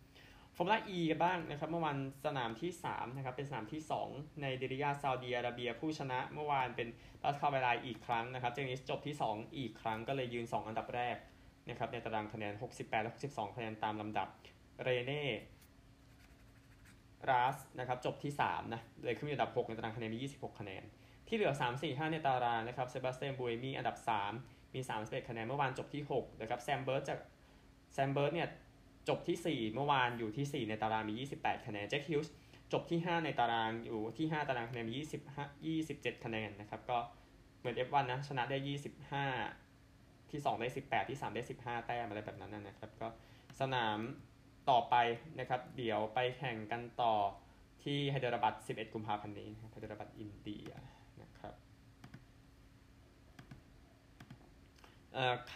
[0.57, 6.88] ฟอร์มูล่า E กันบ้างนะครับ เมื่อวันสนามที่3นะครับเป็นสนามที่ 2 ในดิริยาซาอุดีอาระเบียผู้ชนะ เมื่อวานเป็น
[7.25, 11.16] ปาสคาลแวร์ไลน์อีกครั้งนะครับเจคเดนนิสจบที่ 2 อีกครั้งก็เลยยืน 2 อันดับแรก
[11.69, 14.29] นะครับในตารางคะแนน 68 และ 62 คะแนนตามลำดับ
[14.83, 15.25] เรเน่
[17.29, 20.85] ราสต์นะครับจบที่3นะเลยขึ้นมาอันดับ 6 ในตารางคะแนนมี 26 คะแนน
[21.31, 23.97] ที่เหลือ 3 4 5 ในตารางนะครับเซบาสเตียนบูเอมีอันดับ
[24.35, 27.19] 3 มี31คะแนนเมื่อวานจบที่6นะครับแซมเบิร์ดจาก
[27.93, 28.49] แซมเบิร์ดเนี่ย
[29.09, 32.33] จบที่ 4 เมื่อวานอยู่ที่ 4 ในตารางมี 28 คะแนนเจคฮิวจ์ส
[32.73, 36.99] จบที่ 5 ในตารางอยู่ที่ 5 ตารางคะแนนมี 25 27 คะแนนนะครับก็
[37.59, 38.59] เหมือน F1 นะชนะได้
[39.25, 43.09] 25 ที่ 2 ได้ 18 ที่ 3 ได้ 15 แต้มอะไรแบบนั้นนะครับก็
[43.61, 43.99] สนาม
[44.71, 44.95] ต่อไป
[45.38, 47.14] นะครับเดี๋ยวไปแข่งกันต่อ
[47.83, 50.71] ที่ไฮเดรบัด11 กุมภาพันธ์นี้ไฮเดรบัดอินเดีย
[51.23, 51.55] นะครับ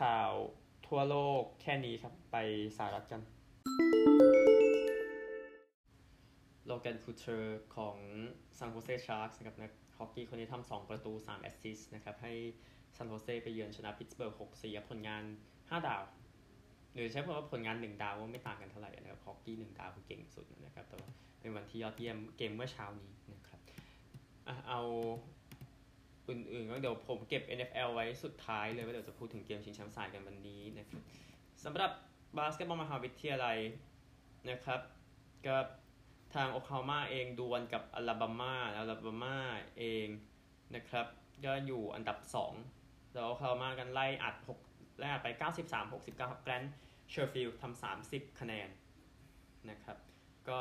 [0.00, 0.32] ข่าว
[0.86, 2.36] ทั่วโลกแค่นี้ครับไป
[2.76, 3.22] สหรัฐกัน
[6.66, 7.96] โลแกนคูตูร์ของ
[8.58, 12.32] ซันโฮเซชาร์กส์นะครับนักฮอกกี้คนนี้ทำ2ประตู3 assist นะครับให้
[12.96, 15.22] ซันโฮเซไปเยือนชนะพิตสเบิร์ก6-4ผลงาน
[15.54, 16.02] 5ดาว
[16.92, 23.60] หรือใช้คำว่าผลงาน1ดาวว่าไม่ต่างกันเท่าไหร่นะครับฮอกกี้1ดาวคือเก่งสุดนะครับแต่ว่าเป็นวันที่ยอดเยี่ยมเกมเมื่อเช้านี้นะครับ
[24.68, 24.80] เอา
[26.28, 31.02] อื่นๆก็เดี๋ยวผมเก็บ NFL ไว้สุดท้ายเลยว่าเดี๋ยวจะพูดถึงเกมชิงแชมป์สายกันวันนี้นะครับ
[31.64, 31.90] สำหรับ
[32.38, 33.58] บาสเกตบอลมหาวิทยาลัย
[34.50, 34.80] นะครับ
[35.46, 35.56] ก็
[36.34, 39.36] ทางโอคลาโฮมาเองดวลกับอลาบามาอลาบามา
[39.78, 40.06] เอง
[40.74, 41.06] นะครับ
[41.44, 42.18] ก็อยู่อันดับ
[42.66, 44.34] 2 แล้วโอคลาโฮมากันไล่อัด
[44.68, 46.64] 6ไล่อัดไป 93 69ครับแกรน
[47.10, 48.68] เชอร์ฟิลด์ทำ30 คะแนน
[49.70, 49.98] นะครับ
[50.48, 50.60] ก็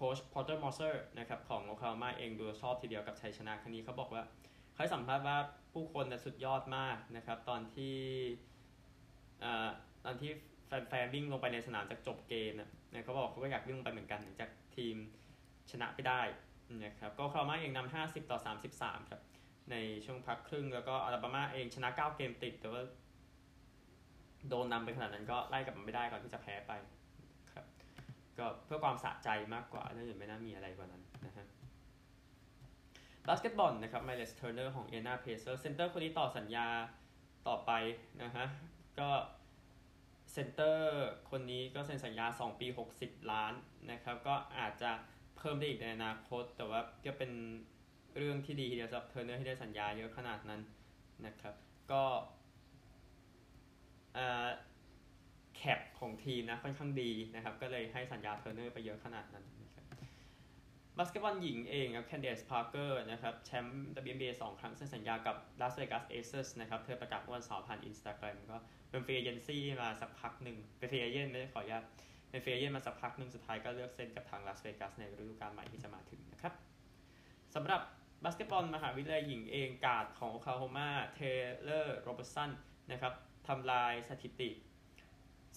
[0.00, 4.22] โค้ชพอร์เตอร์โมเซอร์นะครับของโอคลาโฮมาเองดูชอบทีเดียวกับชัยชนะครั้งนี้เขาบอกว่า
[4.74, 5.36] เขาสัมภาษณ์ว่า
[5.72, 7.96] ผู้คนสุดยอดมากนะครับ ตอนที่
[10.04, 10.30] ตอนที่
[10.88, 12.68] แฟนๆวิ่งลงไปในสนามจากจบเกมนะ
[13.04, 14.96] เขาบอกเขาก็อยากวิ่งลงไปเหมือนกันหลังจากทีม
[15.70, 16.20] ชนะไปได้
[16.84, 18.38] นะครับโอคลาโฮมาเองนำ50 ต่อ
[18.74, 19.20] 33 ครับ
[19.70, 22.82] ในช่วงพักครึ่งแล้วก็อาลาบามาเองชนะ 9 เกมติด แต่ว่า
[24.48, 26.72] โดนนำไปขนาดนั้นก็ไล่กลับมาไม่ได้ก่อนที่จะแพ้ไป
[28.40, 31.46] ก็เพื่อความสะใจมากกว่าน่าจะไม่น่ามีอะไรกว่านั้นนะฮะ
[33.26, 36.66] บาสเกตบอลนะครับไมลส์เทอร์เนอร์ของอินเดียนาเพเซอร์สเซนเตอร์คนนี้ต่อสัญญา
[37.48, 37.70] ต่อไป
[38.22, 38.46] นะฮะ
[38.98, 39.10] ก็
[40.32, 42.66] เซนเตอร์คนนี้ก็เซ็นสัญญา 2 ปี
[42.98, 43.52] 60 ล้าน
[43.90, 44.90] นะครับ ก็อาจจะ
[45.36, 47.32] เพิ่มได้อีกในอนาคต แต่ว่าก็เป็น
[48.16, 50.60] เรื่องที่ดีทีเดียวสำหรับเทอร์เนอร์ที่ได้สัญญาเยอะขนาดนั้น
[51.26, 51.54] นะครับ
[51.92, 52.04] ก็
[55.60, 59.84] cap ของทีมนะค่อนข้างดีนะครับ ก็เลยให้สัญญาเทอร์เนอร์ไปเยอะขนาดนั้นนะครับ
[60.98, 68.56] บาสเกตบอลหญิงเองครับแคนเดสพาร์เกอร์นะครับแชมป์ WNBA 2 ครั้งเซ็นสัญญากับ Las Vegas Aces นะครับเธอประกาศวันเสาร์ผ่านอินสตาแกรมก็
[68.90, 71.84] เป็น free agency มาสักพักหนึ่งเป็น free agent ไม่ได้ขออนุญาต
[72.30, 76.54] เป็น free agent มาสักพักหนึ่งสุดท้ายก็เลือกเซ็นกับทางลาสเวกัสในฤดูกาลใหม่ที่จะมาถึงนะครับ
[77.54, 77.80] สำหรับ
[78.24, 81.18] บาสเกตบอลมหาวิทยาลัยหญิงเองการ์ดของโอคลาโฮมาเท
[81.62, 82.50] เลอร์โรเบอร์สัน
[82.90, 83.14] นะครับ
[83.48, 84.50] ทำลายสถิติ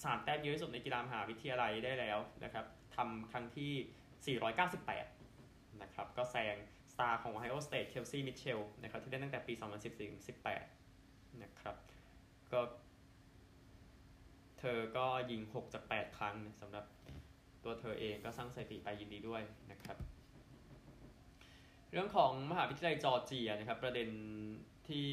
[0.02, 4.38] 3แต้มเยอะที่สุดในกีฬามหาวิทยาลัยได้แล้วนะครับทำครั้งที่
[4.88, 6.56] 498 นะครับ ก็แซง
[6.94, 9.54] สตาร์ของ Ohio State เคลซี่มิเชลนะครับ ที่ได้ตั้งแต่ปี
[10.68, 11.76] 2014-18 นะครับ
[12.52, 12.62] ก็
[14.60, 16.86] เธอก็ยิง 6 จาก 8 ครั้งสำหรับ
[17.64, 19.98] ตัวเธอเองก็สร้างสถิติไปยินดีด้วยนะครับ
[21.92, 24.10] เรื่องของมหาวิทยาลัยจอร์เจียนะครับ ประเด็น
[24.90, 25.10] ที่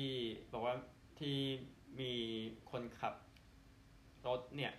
[0.53, 0.75] บอกว่า
[1.21, 1.37] ที่
[2.01, 2.13] มี
[2.71, 3.15] คนขับ
[4.29, 4.73] รถเนี่ย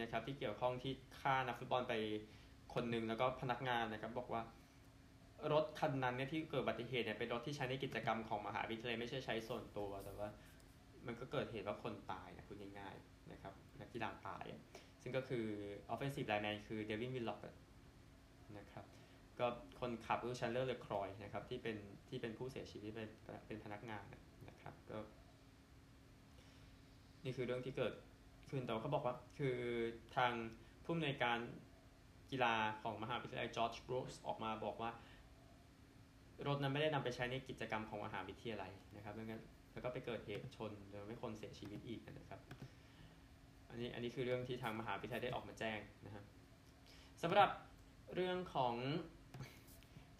[0.00, 1.94] นะครับที่เกี่ยวข้องที่ฆ่านักฟุตบอลไป
[2.74, 4.42] คนหนึ่งแล้วก็พนักงานนะครับบอกว่า
[5.52, 10.28] รถคันนั้นเนี่ยที่เกิดอุบัติเหตุเนี่ยเป็นรถที่ใช้ในกิจกรรมของมหาวิทยาลัยไม่ใช่ใช้ส่วนตัว แต่ว่า
[11.06, 14.44] มันก็เกิดเหตุว่าคนตายนะคุณง่ายๆนะครับนักกีฬาตาย
[15.02, 15.44] ซึ่งก็คือ
[15.92, 17.40] offensive lineman คือเดวินวิลล็อก
[18.58, 18.84] นะครับ
[19.38, 19.46] ก็
[19.80, 21.76] คนขับคือแชนด์เลอร์เลครอยนะครับที่เป็น
[22.08, 23.08] ที่เป็นผู้เสียชีวิตเป็น
[23.46, 24.04] เป็นพนักงาน
[24.48, 24.98] นะครับก็
[27.24, 27.92] นี่คือเรื่องที่เกิด
[28.48, 29.56] ขึ้นแต่เขาบอกว่าคือ
[30.16, 30.32] ทาง
[30.84, 31.38] ผู้อำนวยการ
[32.30, 34.90] กีฬาของมหาวิทยาลัยจอชบรูกส์ออกมาบอกว่า
[36.46, 42.40] รถนั้นไม่ได้นำไปใช้ในกิจกรรมของมหาวิทยาลัยนะครับดังนั้นแล้วก็ไปเกิดเหตุชนโดยมีคนเสียชีวิตอีกนะครับ
[43.70, 46.24] อันนี้อันนี้คือเรื่องที่ทางมหาวิทยาลัยได้ออกมาแจ้งนะครับ
[47.22, 47.50] สำหรับ
[48.14, 48.74] เรื่องของ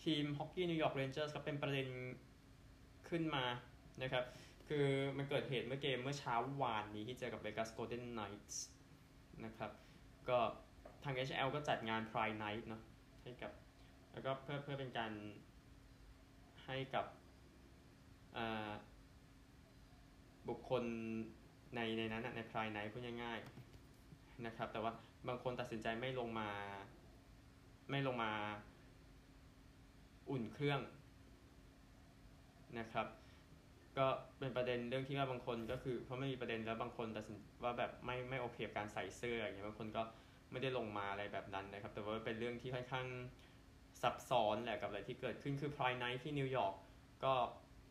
[0.04, 1.88] ทีมฮอกกี้นิวยอร์กเรนเจอร์สก็เป็นประเด็น
[3.08, 3.44] ขึ้นมา
[4.02, 4.24] นะครับ
[4.68, 8.64] คือมันเกิดเหตุเมื่อเกมเมื่อเช้าวานนี้ที่เจอกับเวกัสโกลเด้นไนท์
[9.44, 9.70] นะครับ
[10.28, 10.38] ก็
[11.04, 12.82] ทาง NHL ก็จัดงาน Pride Night เนาะ
[13.22, 13.52] ให้กับ
[14.12, 15.12] แล้วก็เพื่อเพื่อเป็นการ
[16.64, 17.06] ให้กับ
[20.48, 20.84] บุคคล
[21.74, 24.92] ในในนั้นในพรายไนพูดง่ายๆนะครับ แต่ว่า
[25.28, 26.50] บางคนตัดสินใจไม่ลงมา
[27.90, 28.32] ไม่ลงมา
[30.30, 30.80] อุ่นเครื่อง
[32.78, 33.06] นะครับ
[33.98, 34.06] ก็
[34.38, 40.02] เป็นประเด็นเรื่องที่ว่าบางคนก็คือเพราะไม่มีประเด็นแล้วบางคนตัดสินว่าแบบไม่ไม่โอเคกับการใส่เสื้ออย่างเงี้ยบางคนก็
[40.52, 43.06] ไม่ได้ลงมาอะไรแบบนั้นนะครับ แต่ว่าเป็นเรื่องที่ค่อนข้าง
[44.02, 46.74] ซับซ้อนแหละกับอะไรที่เกิดขึ้นคือ Pride Night ที่นิวยอร์ก
[47.24, 47.32] ก็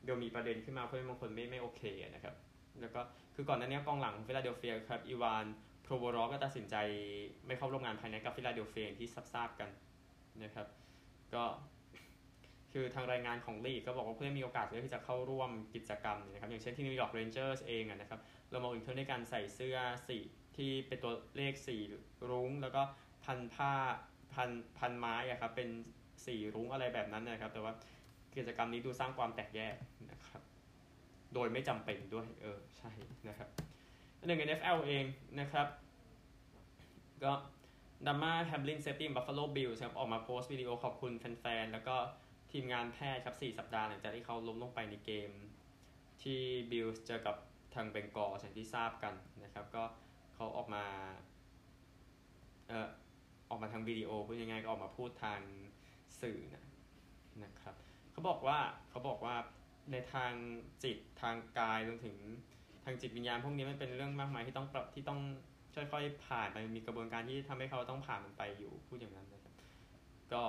[0.03, 1.81] เดี๋ยวมีประเด็นขึ้นมาผู้เล่นบางคนไม่ไม่โอเค
[2.15, 2.35] นะครับ
[2.81, 3.01] แล้วก็
[3.35, 5.45] คือก่อนหน้านี้กองหลังของฟิลาเดลเฟียครับอีวาน
[5.83, 6.75] โพรโวรอฟก็ตัดสินใจ
[7.47, 9.69] ไม่เข้าร่วมงาน Pride Night กับฟิลาเดลเฟียที่ทราบกัน
[10.43, 10.67] นะครับ
[11.33, 11.43] ก็
[12.73, 18.19] คือทางรายงานของลีกก็บอกว่าผู้เล่นมีโอกาสที่จะเข้าร่วมกิจกรรมนะครับอย่างเช่นที่นิวยอร์กเรนเจอร์สเองนะครับ
[18.51, 20.17] เรามาอุ่นเครื่องด้วยการใส่เสื้อสี
[20.57, 21.77] ที่เป็นตัวเลขสี
[22.29, 22.81] รุ้ง แล้วก็
[23.25, 23.73] พันผ้า
[24.33, 25.69] พันพันไม้อะครับเป็น
[26.25, 27.73] สีรุ้งอะไรแบบนั้นนะครับ แต่ว่า
[28.35, 29.75] กิจกรรมนี้ดูสร้างความแตกแยก
[30.09, 30.41] นะครับ
[31.33, 32.91] โดยไม่จำเป็นด้วยเออใช่
[33.27, 33.49] นะครับ
[34.25, 35.05] หนึ่ง NFL เอง
[35.39, 35.67] นะครับ
[37.23, 37.31] ก็
[38.07, 41.95] ดามาร์แฮมลิน safety บัฟฟาโลบิลส์ครับออกมาโพสต์วิดีโอขอบคุณแฟนๆ แล้วก็
[42.53, 45.29] ทีมงานแพทย์ครับ 4 สัปดาห์หลังจากที่เขาล้มลงไปในเกม
[46.21, 46.39] ที่
[46.71, 47.35] บิลส์เจอกับ
[47.75, 49.13] ทางเบงกอลอย่างที่ทราบกัน
[49.43, 49.83] นะครับ ก็
[50.35, 50.85] เขาออกมา
[52.67, 52.89] เอ่อ
[53.49, 55.39] ออกมาทางวิดีโอพูดยังไงก็ออกมาพูดทาง
[56.21, 56.65] สื่อนะ
[57.43, 57.75] นะครับ
[58.11, 59.35] เขาบอกว่าเขาบอกว่า
[59.91, 60.33] ในทาง
[60.83, 62.17] จิตทางกายรวมถึง
[62.83, 65.19] ทางจิตวิญญาณพวกนี้มันเป็นเรื่องมากมายที่ต้องปรับที่ต้อง
[65.75, 69.53] ค่อยๆผ่านไปมีกระบวนการที่ทำให้เขาต้องผ่านมันไปอยู่พูดอย่างนั้นนะครับ
[70.33, 70.41] ก็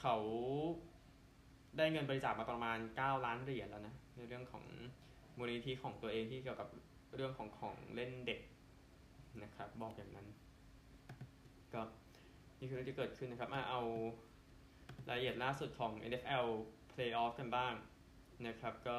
[0.00, 0.16] เขา
[1.76, 4.64] ได้เงินบริจาคมาประมาณ 9 ล้านเหรียญแล้วนะ ในเรื่องของ
[5.38, 6.68] มูลนิธิของตัวเองที่เกี่ยวกับ
[7.14, 8.40] เรื่องของของเล่นเด็ก
[9.42, 10.26] นะครับ บอกอย่างนั้น
[11.74, 11.82] ก็
[12.58, 13.82] นี่คือเรื่องที่เกิดขึ้นนะครับมาเอา
[15.08, 16.46] รายละเอียดล่าสุดของ NFL
[16.92, 17.72] Playoff กันบ้าง
[18.46, 18.98] นะครับ ก็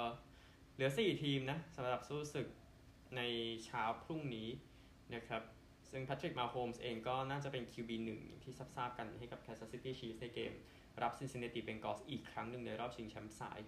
[0.74, 2.48] เหลือ 4 ทีมนะสำหรับสู้ศึก
[3.18, 3.22] ใน
[3.66, 4.48] เช้าพรุ่งนี้
[5.16, 5.42] นะครับ
[5.92, 10.54] ซึ่งแพทริกมาโฮมส์เองก็น่าจะเป็น QB1 อย่งที่ทราบกันให้กับ Kansas City Chiefs ในเกม
[11.02, 13.60] รับ Cincinnati Bengals อีกครั้งหนึ่งในรอบชิงแชมป์สาย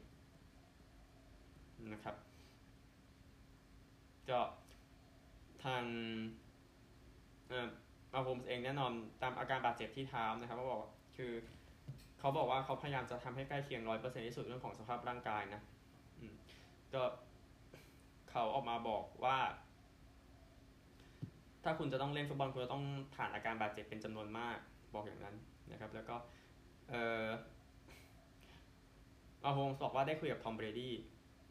[1.94, 2.16] นะครับ
[4.30, 4.40] ก็
[5.64, 5.84] ทาง
[8.14, 10.82] มาโฮมส์เองแน่นอนตามอาการบาดเจ็บที่เท้านะครับเขาบอก
[11.18, 11.32] คือ
[12.20, 15.62] เขาบอกว่าเขาพยายามจะทำให้ใกล้เคียงร้อยเปอร์เซ็นต์ที่สุดเรื่องของสภาพร่างกายนะ
[16.94, 17.04] ก็
[18.30, 19.38] เขาออกมาบอกว่า
[21.64, 22.84] ถ้าคุณจะต้องเล่นฟุตบอลคุณจะต้อง
[23.16, 24.58] ผ่านอาการบาดเจ็บเป็นจำนวนมาก
[24.94, 25.36] บอกอย่างนั้น
[25.72, 26.16] นะครับ แล้วก็
[26.94, 27.28] เออ
[29.44, 30.94] มาโฮมส์บอกว่าได้คุยกับทอมเบรดี้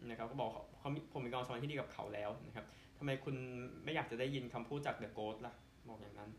[0.08, 2.66] นะครับก็บอกเขาผมมีความสัมพันธ์ที่ดีกับเขาแล้วนะครับ
[2.98, 3.36] ทำไมคุณ
[3.84, 5.54] ไม่อยากจะได้ยินคำพูดจาก the GOAT ล่ะ
[5.88, 6.30] บอกอย่างนั้น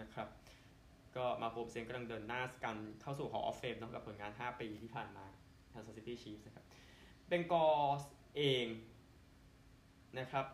[0.00, 0.28] นะครับ
[1.16, 5.24] ก็มาโฮมส์เองกำลังเดินหน้ากันเข้าสู่ Hall of Fame นะกับผลงาน 5 ปีที่ผ่านมา
[5.72, 6.64] Kansas City Chiefs นะครับ
[7.28, 7.66] เบงกอล
[8.00, 8.02] ส์
[8.36, 8.66] เอง
[10.18, 10.46] นะครับ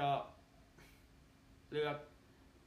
[0.00, 0.10] ก็
[1.72, 1.96] เลือก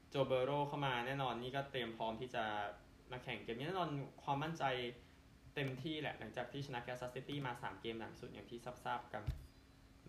[0.09, 2.43] โจเบอร์โรว์เข้ามาแน่นอนนี่ก็เตรียมพร้อมที่จะ
[3.11, 3.89] มาแข่งเกมนี้แน่นอน
[4.23, 4.63] ความมั่นใจ
[5.55, 9.23] เต็มที่แหละหลังจากที่ชนะแคนซัสซิตี้มา 3 เกมหลังสุดอย่างที่ทราบกัน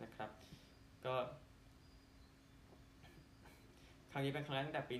[0.02, 0.30] นะครับ
[1.04, 1.14] ก็
[4.12, 4.94] ครั้งนี้เป็นครั้งแรกตั้งแต่ปี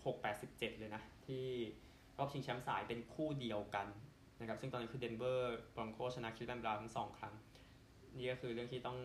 [0.00, 1.46] 1986-87 เลยนะ ที่
[2.18, 3.86] รอบชิงแชมป์สายเป็นคู่เดียวกัน
[4.40, 7.34] นะครับ ซึ่งตอนนี้คือเดนเวอร์บรองโกชนะคลีฟแลนด์บราวน์ทั้งสองครั้ง
[8.16, 8.98] นี่ก็คือเรื่องที่ต้อง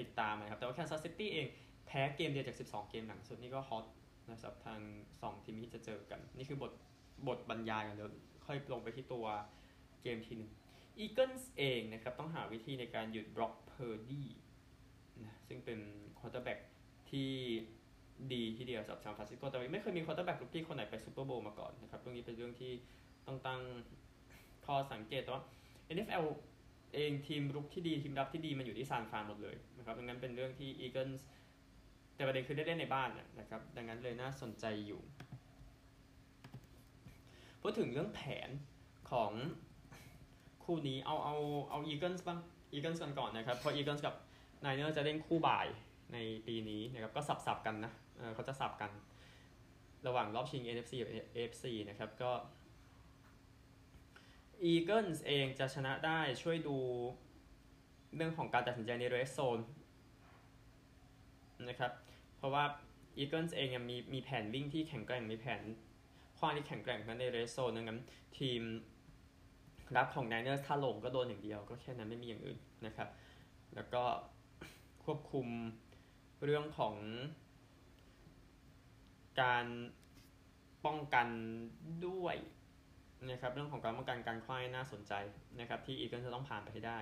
[0.00, 1.46] ติดตามนะครับ แต่ว่าแคนซัสซิตี้เอง
[1.86, 3.84] แพ้เกมเดียวจาก 12 เกมหลังสุดนี่ก็ hot
[4.32, 4.80] นะครับทาง
[5.16, 6.72] 2ทีมที่จะเจอกัน นี่คือบท
[7.28, 8.10] บทบรรยายกันเดี๋ยว
[8.46, 9.26] ค่อยลงไปที่ตัว
[10.02, 10.50] เกมทีหนึ่ง
[10.98, 14.28] อีเกิลส์เองนะครับต้องหาวิธีในการหยุดบร็อกเพอร์ดี้
[15.22, 15.78] นะซึ่งเป็น
[16.18, 16.58] quarterback
[17.10, 17.30] ที่
[18.32, 22.72] ดีทีเดียวสำหรับซานฟรานซิสโกแต่ไม่เคยมี quarterback rookie คนไหนไปซูเปอร์โบวล์มาก่อนนะครับเรื่องนี้เป็นเรื่องที่
[23.26, 23.60] ต้องตั้ง
[24.66, 25.42] ข้อสังเกตแต่ว่า
[25.94, 26.24] NFL
[26.94, 31.26] เองทีมรุกที่ดีทีมรับที่ดีมันอยู่ที่ซานฟรานหมดเลยนะครับดังนั้นเป็นเรื่องที่อีเกิลส์
[32.20, 35.00] แต่ประเด็นคือได้เล่นในบ้านนะครับ ดังนั้นเลยน่าสนใจอยู่
[37.62, 38.50] พูดถึงเรื่องแผน
[39.10, 39.32] ของ
[40.64, 41.36] คู่นี้เอาเอา
[41.70, 42.38] เอาอีเกิลส์บ้าง
[42.72, 44.14] อีเกิลส์กันก่อนนะครับ เพราะอีเกิลส์กับ
[44.60, 45.66] ไนเนอร์สจะเล่นคู่บ่าย
[46.12, 48.90] ในปีนี้นะครับก็สับๆกันนะเขาจะสับกัน
[50.06, 52.30] ระหว่างรอบชิง NFC กับ AFC นะครับก็
[54.70, 56.76] Eagles เองจะชนะได้ช่วยดู
[58.16, 59.58] เรื่องของการตัดสินใจในเรสโซน
[61.70, 61.92] นะครับ
[62.40, 62.64] เพราะว่า
[63.22, 65.62] Eagles เองมีมีแผนวิ่งที่แข็งแกร่งมีแผน
[66.38, 68.00] คว้างที่แข็งแกร่งนั้นในเรสโซนดังนั้น
[68.38, 68.62] ทีม
[69.96, 73.08] รับของ Niners ถ้าลงก็โดนอย่างเดียว ก็แค่นั้นไม่มีอย่างอื่นนะครับ
[73.74, 74.02] แล้วก็
[75.04, 75.46] ควบคุม
[76.44, 76.94] เรื่องของ
[79.42, 79.66] การ
[80.86, 81.28] ป้องกัน
[82.06, 82.36] ด้วย
[83.30, 85.12] นะครับเรื่องของการป้องกันการคว้ายน่าสนใจ
[85.60, 86.98] นะครับที่อีเกิลจะต้องผ่านไปให้ได้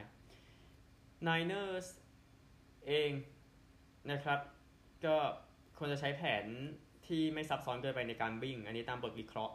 [1.26, 1.86] Niners
[2.86, 3.10] เอง
[4.10, 4.38] นะครับ
[5.06, 5.16] ก็
[5.78, 6.44] ควรจะใช้แผน
[7.06, 9.54] ที่ไม่ซับซ้อนเกินไปในการวิ่ง อันนี้ตามบทวิเคราะห์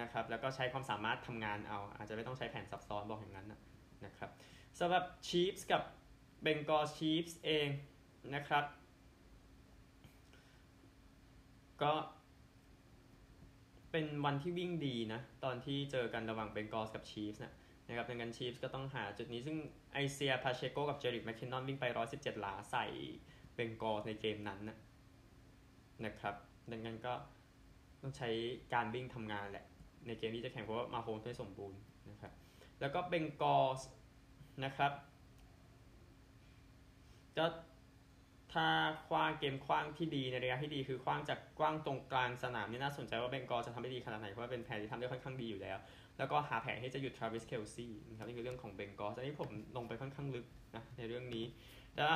[0.00, 3.46] นะครับ แล้วก็ใช้ความสามารถทำงานเอา อาจจะไม่ต้องใช้แผนซับซ้อนบอกอย่างนั้น
[4.06, 4.30] นะครับ
[4.78, 5.82] สำหรับ Chiefs กับ
[6.46, 7.68] Bengal Chiefs เอง
[8.34, 8.64] นะครับ
[11.82, 11.92] ก็
[13.90, 17.52] เป็นวันที่วิ่งดีนะ ตอนที่เจอกันระหว่างเบงกอสกับชีฟส์นะ
[17.88, 19.56] นะครับดังนั้นชีฟส์ก็ต้องหาจุดนี้ซึ่ง
[19.94, 22.86] ไอเซียพาเชโกกับเจริกแมคคินนอนวิ่งไป 117 หลาใส่
[23.56, 24.78] เบงกอในเกมนั้นนะ
[26.04, 26.34] นะครับ
[26.70, 27.14] ดังนั้นก็
[28.00, 28.28] ต้องใช้
[28.74, 29.66] การวิ่งทำงานแหละ
[30.06, 31.78] ในเกมที่จะแข่งเพราะว่ามาโฮมไม่สมบูรณ์
[32.10, 32.32] นะครับ
[32.80, 33.80] แล้วก็เบงกอส
[34.64, 34.92] นะครับ
[37.38, 37.46] ก็
[38.52, 38.66] ถ้า
[39.08, 45.78] คว้างเกมคว้างที่ดีในระยะที่ดีคือคว้างจากกว้างตรงกลางสนามนี่น่าสนใจว่าเบงกอลจะทำได้ดีขนาดไหนเพราะว่าเป็นแผนที่ทำได้ค่อนข้างดีอยู่แล้ว
[46.18, 51.44] แล้วก็หาแผนที่จะหยุดทราวิสเคลซี่นะครับนี่คือเรื่องของเบงกอลอันนี้ผมลงไปค่อนข้างลึกนะในเรื่องนี้
[51.96, 52.08] แล้ว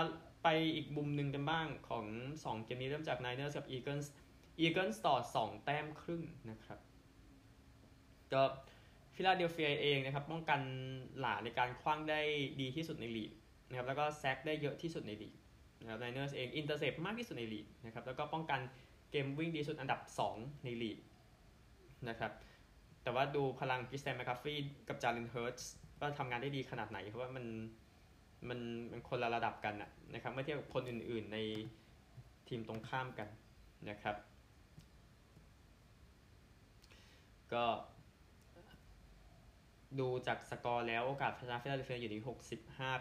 [0.43, 2.05] ไปอีกมุมหนึ่งกันบ้างของ
[2.41, 4.07] 2 เกมนี้เริ่มจาก Niners กับ Eagles
[4.65, 6.79] Eagles ต่อ 2 แต้มครึ่งนะครับ
[8.33, 8.43] ก็
[9.15, 10.61] ฟิลาเดลเฟียเองนะครับป้องกัน
[11.21, 12.21] หลาในการขว้างได้
[12.61, 13.31] ดีที่สุดในลีก
[13.69, 15.35] นะครับแล้วก็ sack ได้เยอะที่สุดในลีก
[15.81, 18.61] นะครับ Niners เอง intercept มากที่สุดในลีกนะครับแล้วก็ป้องกัน
[19.11, 20.01] เกมวิ่งดีสุดอันดับ
[20.33, 20.99] 2 ในลีก
[22.09, 22.33] นะครับ
[23.03, 27.45] แต่ว่าดูพลัง Christian McCaffrey กับ Jalen Hurts ก็ทำงานได้ดีขนาดไหน เพราะว่ามัน
[28.49, 28.61] มัน
[28.93, 29.75] มันคนละระดับกัน
[30.15, 31.39] นะครับเมื่อเทียบกับคนอื่นๆใน
[32.49, 33.29] ทีมตรงข้ามกัน
[33.91, 34.17] นะครับ
[37.53, 37.65] ก็
[40.01, 42.23] ดูจากสกอร์แล้วโอกาสชนะฟิลาเดลเฟียอยู่ที่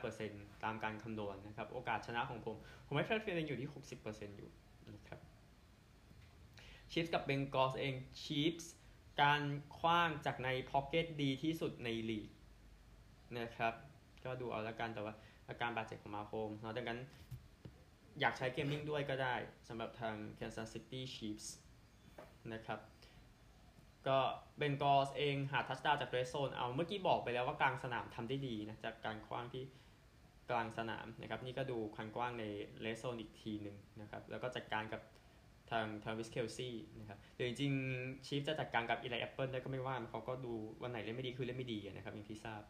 [0.08, 2.56] 65%ตามการคำนวณนะครับ โอกาสชนะของผม
[2.88, 4.50] ผมให้ฟิลาเดลเฟียอยู่ที่ 60%อยู่
[4.94, 5.20] นะครับ
[6.92, 8.72] Chiefs กับ Bengals เอง Chiefs
[9.22, 9.42] การ
[9.78, 12.30] ขว้างจากใน pocket ดีที่สุดในลีก
[13.40, 13.74] นะครับ
[14.26, 15.14] ก็ดูเอาละกันแต่ว่า
[15.50, 17.00] อาการบาดเจ็บของมาโฮมเนาะดังนั้น
[18.20, 19.36] อยากใช้เกมมิ่งด้วยก็ได้
[19.68, 21.48] สำหรับทาง Kansas City Chiefs
[22.54, 22.80] นะครับ
[24.08, 24.18] ก็
[24.58, 29.64] เบนกอสเองหาทัชดาวจากเรสโซนเอาเมื่อกี้บอกไปแล้วว่ากลางสนามทำได้ดีนะ จากการคว้างที่
[30.50, 32.46] กลางสนามนะครับ นี่ก็ดูคันกว้างใน
[32.82, 35.02] เรสโซนอีกทีหนึ่งนะครับ แล้วก็จัดการกับ
[35.72, 37.74] ทางทางวิสเคลซี่นะครับแต่จริง
[38.26, 40.54] ชีฟจะจัดการกับอีไลแอปเปิลได้ก็ไม่ว่าเขาก็ดู
[40.84, 42.62] วันไหนเล่นไม่ดีคือเล่นไม่ดีนะครับอย่างที่ทราบ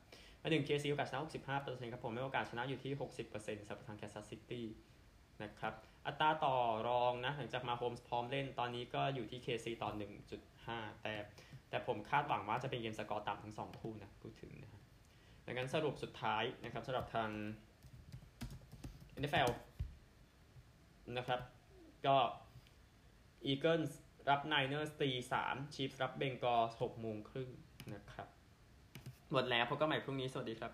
[0.42, 1.22] มาถึง KC โอกาสชนะ
[1.58, 2.92] 65%ครับผมไม่โอกาสชนะอยู่ที่
[3.30, 4.66] 60%สำหรับทาง Kansas City
[5.44, 5.74] นะครับ
[6.08, 6.56] อัตราต่อ
[6.88, 9.90] รองนะหลังจาก Mahomes พร้อมเล่นตอนนี้ก็อยู่ที่ KC ต่อ
[10.46, 11.14] 1.5 แต่
[11.70, 14.72] แต่ผมคาดหวังว่าจะเป็นเกมสกอร์ต่ำทั้งสองคู่นะพูดถึงนะ
[15.46, 17.30] ดังนั้นสรุปสุดท้ายนะครับสำหรับทาง
[19.20, 19.50] NFL
[21.18, 21.40] นะครับ
[22.06, 22.16] ก็
[23.46, 23.82] Eagles
[24.30, 27.50] รับ Niners ตีสาม Chiefs รับ Bengals หกโมงครึ่ง
[27.94, 28.28] นะครับ
[29.32, 30.72] หมดแล้วพบกันใหม่พรุ่งนี้ สวัสดีครับ